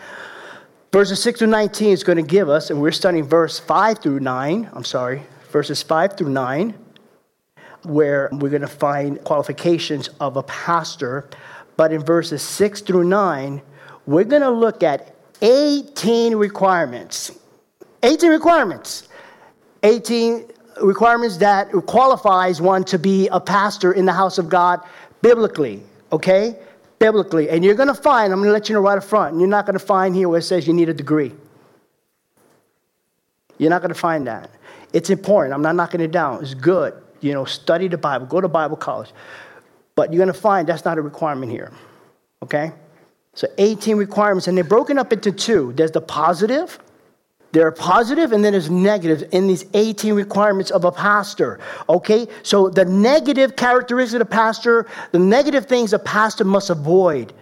verses 0.91 1.21
6 1.21 1.39
through 1.39 1.49
19 1.49 1.89
is 1.89 2.03
going 2.03 2.17
to 2.17 2.23
give 2.23 2.49
us, 2.49 2.69
and 2.69 2.81
we're 2.81 2.91
studying 2.91 3.25
verse 3.25 3.59
5 3.59 3.99
through 3.99 4.21
9. 4.21 4.69
I'm 4.73 4.85
sorry, 4.85 5.23
verses 5.51 5.83
5 5.83 6.17
through 6.17 6.29
9 6.29 6.73
where 7.83 8.29
we're 8.33 8.49
going 8.49 8.61
to 8.61 8.67
find 8.67 9.23
qualifications 9.23 10.09
of 10.19 10.37
a 10.37 10.43
pastor. 10.43 11.29
But 11.77 11.93
in 11.93 12.01
verses 12.01 12.41
6 12.41 12.81
through 12.81 13.05
9, 13.05 13.61
we're 14.05 14.25
going 14.25 14.41
to 14.41 14.49
look 14.49 14.83
at 14.83 15.15
18 15.41 16.35
requirements. 16.35 17.31
18 18.03 18.29
requirements. 18.29 19.07
18 19.83 20.45
requirements 20.81 21.37
that 21.37 21.71
qualifies 21.87 22.61
one 22.61 22.83
to 22.85 22.99
be 22.99 23.27
a 23.29 23.39
pastor 23.39 23.93
in 23.93 24.05
the 24.05 24.13
house 24.13 24.37
of 24.37 24.49
God 24.49 24.81
biblically, 25.21 25.81
okay? 26.11 26.57
Biblically. 26.99 27.49
And 27.49 27.63
you're 27.63 27.75
going 27.75 27.87
to 27.87 27.93
find, 27.93 28.31
I'm 28.33 28.39
going 28.39 28.49
to 28.49 28.53
let 28.53 28.69
you 28.69 28.75
know 28.75 28.81
right 28.81 28.97
up 28.97 29.03
front, 29.03 29.37
you're 29.39 29.47
not 29.47 29.65
going 29.65 29.77
to 29.77 29.85
find 29.85 30.15
here 30.15 30.29
where 30.29 30.39
it 30.39 30.43
says 30.43 30.67
you 30.67 30.73
need 30.73 30.89
a 30.89 30.93
degree. 30.93 31.33
You're 33.57 33.69
not 33.69 33.81
going 33.81 33.93
to 33.93 33.99
find 33.99 34.27
that. 34.27 34.49
It's 34.93 35.09
important. 35.09 35.53
I'm 35.53 35.61
not 35.61 35.75
knocking 35.75 36.01
it 36.01 36.11
down. 36.11 36.41
It's 36.41 36.53
good 36.53 36.93
you 37.21 37.33
know, 37.33 37.45
study 37.45 37.87
the 37.87 37.97
Bible, 37.97 38.25
go 38.25 38.41
to 38.41 38.47
Bible 38.47 38.77
college. 38.77 39.11
But 39.95 40.11
you're 40.11 40.23
going 40.23 40.33
to 40.33 40.39
find 40.39 40.67
that's 40.67 40.85
not 40.85 40.97
a 40.97 41.01
requirement 41.01 41.51
here. 41.51 41.71
Okay? 42.43 42.71
So 43.33 43.47
18 43.57 43.97
requirements, 43.97 44.47
and 44.47 44.57
they're 44.57 44.63
broken 44.63 44.97
up 44.97 45.13
into 45.13 45.31
two. 45.31 45.73
There's 45.73 45.91
the 45.91 46.01
positive, 46.01 46.79
there 47.51 47.65
are 47.65 47.71
positive, 47.71 48.31
and 48.31 48.45
then 48.45 48.53
there's 48.53 48.69
negative 48.69 49.27
in 49.31 49.47
these 49.47 49.65
18 49.73 50.13
requirements 50.13 50.69
of 50.69 50.85
a 50.85 50.91
pastor. 50.91 51.59
Okay? 51.87 52.27
So 52.43 52.69
the 52.69 52.85
negative 52.85 53.55
characteristics 53.55 54.13
of 54.13 54.19
the 54.19 54.25
pastor, 54.25 54.87
the 55.11 55.19
negative 55.19 55.65
things 55.65 55.93
a 55.93 55.99
pastor 55.99 56.43
must 56.43 56.69
avoid. 56.69 57.33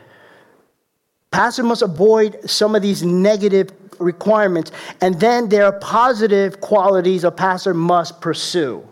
Pastor 1.32 1.64
must 1.64 1.82
avoid 1.82 2.50
some 2.50 2.74
of 2.74 2.82
these 2.82 3.04
negative 3.04 3.72
requirements, 4.00 4.72
and 5.02 5.20
then 5.20 5.50
there 5.50 5.66
are 5.66 5.78
positive 5.80 6.62
qualities 6.62 7.26
a 7.26 7.32
pastor 7.32 7.74
must 7.74 8.22
pursue. 8.22 8.88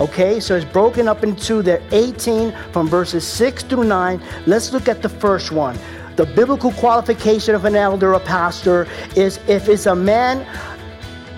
Okay, 0.00 0.40
so 0.40 0.56
it's 0.56 0.64
broken 0.64 1.08
up 1.08 1.22
into 1.22 1.62
the 1.62 1.82
18 1.94 2.54
from 2.72 2.88
verses 2.88 3.26
6 3.26 3.64
through 3.64 3.84
9. 3.84 4.22
Let's 4.46 4.72
look 4.72 4.88
at 4.88 5.02
the 5.02 5.08
first 5.08 5.52
one. 5.52 5.78
The 6.18 6.26
biblical 6.26 6.72
qualification 6.72 7.54
of 7.54 7.64
an 7.64 7.76
elder 7.76 8.10
or 8.10 8.14
a 8.14 8.18
pastor 8.18 8.88
is 9.14 9.38
if 9.46 9.68
it's 9.68 9.86
a 9.86 9.94
man, 9.94 10.44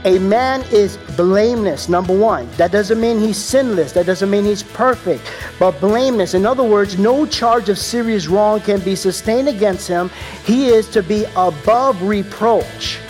a 0.06 0.18
man 0.18 0.62
is 0.72 0.96
blameless, 1.18 1.90
number 1.90 2.16
one. 2.16 2.48
That 2.52 2.72
doesn't 2.72 2.98
mean 2.98 3.20
he's 3.20 3.36
sinless, 3.36 3.92
that 3.92 4.06
doesn't 4.06 4.30
mean 4.30 4.46
he's 4.46 4.62
perfect, 4.62 5.30
but 5.58 5.78
blameless. 5.80 6.32
In 6.32 6.46
other 6.46 6.62
words, 6.62 6.98
no 6.98 7.26
charge 7.26 7.68
of 7.68 7.76
serious 7.76 8.26
wrong 8.26 8.62
can 8.62 8.80
be 8.80 8.96
sustained 8.96 9.48
against 9.48 9.86
him. 9.86 10.10
He 10.46 10.68
is 10.68 10.88
to 10.92 11.02
be 11.02 11.26
above 11.36 12.00
reproach. 12.00 13.00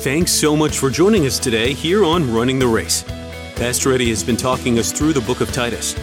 Thanks 0.00 0.30
so 0.30 0.56
much 0.56 0.78
for 0.78 0.88
joining 0.88 1.26
us 1.26 1.38
today 1.38 1.74
here 1.74 2.06
on 2.06 2.32
Running 2.32 2.58
the 2.58 2.66
Race. 2.66 3.04
Pastor 3.58 3.92
Eddie 3.92 4.10
has 4.10 4.22
been 4.22 4.36
talking 4.36 4.78
us 4.78 4.92
through 4.92 5.12
the 5.12 5.20
book 5.22 5.40
of 5.40 5.52
Titus. 5.52 5.96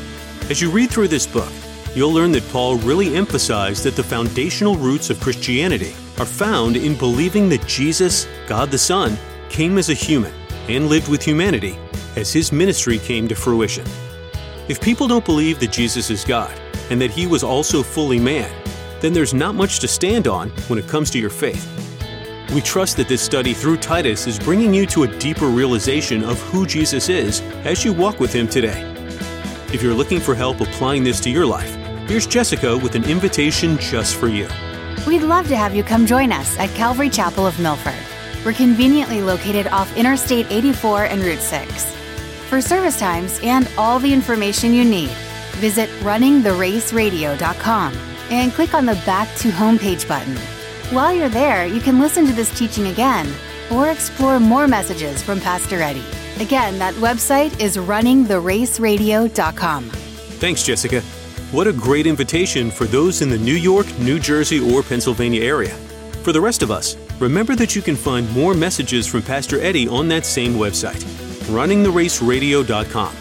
As 0.49 0.61
you 0.61 0.69
read 0.69 0.91
through 0.91 1.07
this 1.07 1.25
book, 1.25 1.49
you'll 1.95 2.11
learn 2.11 2.33
that 2.33 2.45
Paul 2.49 2.75
really 2.79 3.15
emphasized 3.15 3.85
that 3.85 3.95
the 3.95 4.03
foundational 4.03 4.75
roots 4.75 5.09
of 5.09 5.21
Christianity 5.21 5.95
are 6.19 6.25
found 6.25 6.75
in 6.75 6.97
believing 6.97 7.47
that 7.47 7.65
Jesus, 7.65 8.27
God 8.45 8.71
the 8.71 8.77
Son, 8.77 9.17
came 9.47 9.77
as 9.77 9.89
a 9.89 9.93
human 9.93 10.33
and 10.67 10.89
lived 10.89 11.07
with 11.07 11.23
humanity 11.23 11.79
as 12.17 12.33
his 12.33 12.51
ministry 12.51 12.99
came 12.99 13.25
to 13.29 13.35
fruition. 13.35 13.85
If 14.67 14.81
people 14.81 15.07
don't 15.07 15.23
believe 15.23 15.61
that 15.61 15.71
Jesus 15.71 16.09
is 16.09 16.25
God 16.25 16.53
and 16.89 16.99
that 16.99 17.11
he 17.11 17.25
was 17.25 17.41
also 17.41 17.83
fully 17.83 18.19
man, 18.19 18.51
then 18.99 19.13
there's 19.13 19.33
not 19.33 19.55
much 19.55 19.79
to 19.79 19.87
stand 19.87 20.27
on 20.27 20.49
when 20.67 20.77
it 20.77 20.89
comes 20.89 21.09
to 21.11 21.19
your 21.19 21.29
faith. 21.29 21.65
We 22.55 22.61
trust 22.61 22.95
that 22.97 23.09
this 23.09 23.21
study 23.21 23.53
through 23.53 23.75
Titus 23.77 24.27
is 24.27 24.39
bringing 24.39 24.73
you 24.73 24.85
to 24.85 25.03
a 25.03 25.19
deeper 25.19 25.47
realization 25.47 26.23
of 26.23 26.39
who 26.43 26.65
Jesus 26.65 27.09
is 27.09 27.41
as 27.65 27.83
you 27.83 27.91
walk 27.91 28.21
with 28.21 28.31
Him 28.31 28.47
today. 28.47 28.81
If 29.73 29.83
you're 29.83 29.93
looking 29.93 30.21
for 30.21 30.33
help 30.33 30.61
applying 30.61 31.03
this 31.03 31.19
to 31.19 31.29
your 31.29 31.45
life, 31.45 31.75
here's 32.07 32.25
Jessica 32.25 32.77
with 32.77 32.95
an 32.95 33.03
invitation 33.09 33.77
just 33.77 34.15
for 34.15 34.29
you. 34.29 34.47
We'd 35.05 35.23
love 35.23 35.49
to 35.49 35.57
have 35.57 35.75
you 35.75 35.83
come 35.83 36.05
join 36.05 36.31
us 36.31 36.57
at 36.57 36.69
Calvary 36.69 37.09
Chapel 37.09 37.45
of 37.45 37.59
Milford. 37.59 37.93
We're 38.45 38.53
conveniently 38.53 39.21
located 39.21 39.67
off 39.67 39.93
Interstate 39.97 40.49
84 40.49 41.07
and 41.07 41.21
Route 41.23 41.39
6. 41.39 41.93
For 42.47 42.61
service 42.61 42.97
times 42.97 43.37
and 43.43 43.69
all 43.77 43.99
the 43.99 44.13
information 44.13 44.73
you 44.73 44.85
need, 44.85 45.09
visit 45.57 45.89
runningtheraceradio.com 46.03 47.93
and 48.31 48.53
click 48.53 48.73
on 48.73 48.85
the 48.85 48.95
Back 49.05 49.27
to 49.39 49.49
Homepage 49.49 50.07
button. 50.07 50.37
While 50.91 51.15
you're 51.15 51.29
there, 51.29 51.65
you 51.65 51.81
can 51.81 51.99
listen 51.99 52.27
to 52.27 52.33
this 52.33 52.55
teaching 52.55 52.85
again 52.87 53.33
or 53.71 53.89
explore 53.89 54.39
more 54.39 54.67
messages 54.67 55.23
from 55.23 55.41
Pastor 55.41 55.81
Eddie. 55.81 56.05
Again, 56.39 56.77
that 56.77 56.93
website 56.95 57.59
is 57.59 57.77
runningtheraceradio.com. 57.77 59.89
Thanks, 59.89 60.63
Jessica. 60.63 61.01
What 61.51 61.65
a 61.65 61.73
great 61.73 62.05
invitation 62.05 62.69
for 62.69 62.85
those 62.85 63.23
in 63.23 63.29
the 63.29 63.37
New 63.37 63.55
York, 63.55 63.87
New 63.97 64.19
Jersey, 64.19 64.59
or 64.59 64.83
Pennsylvania 64.83 65.41
area. 65.41 65.73
For 66.21 66.31
the 66.31 66.41
rest 66.41 66.61
of 66.61 66.69
us, 66.69 66.95
remember 67.19 67.55
that 67.55 67.75
you 67.75 67.81
can 67.81 67.95
find 67.95 68.31
more 68.31 68.53
messages 68.53 69.07
from 69.07 69.23
Pastor 69.23 69.59
Eddie 69.61 69.87
on 69.87 70.07
that 70.09 70.23
same 70.23 70.53
website, 70.53 71.03
runningtheraceradio.com. 71.45 73.15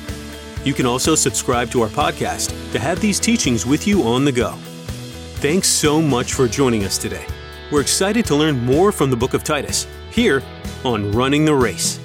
You 0.65 0.75
can 0.75 0.85
also 0.85 1.15
subscribe 1.15 1.71
to 1.71 1.81
our 1.81 1.89
podcast 1.89 2.51
to 2.73 2.79
have 2.79 3.01
these 3.01 3.19
teachings 3.19 3.65
with 3.65 3.87
you 3.87 4.03
on 4.03 4.27
the 4.27 4.33
go. 4.33 4.53
Thanks 5.37 5.69
so 5.69 6.03
much 6.03 6.35
for 6.35 6.47
joining 6.47 6.85
us 6.85 6.99
today. 6.99 7.27
We're 7.75 7.81
excited 7.81 8.25
to 8.27 8.37
learn 8.37 8.65
more 8.65 8.93
from 8.93 9.11
the 9.11 9.17
book 9.17 9.35
of 9.35 9.43
Titus 9.43 9.89
here 10.13 10.45
on 10.85 11.11
Running 11.11 11.45
the 11.45 11.57
Race. 11.57 12.04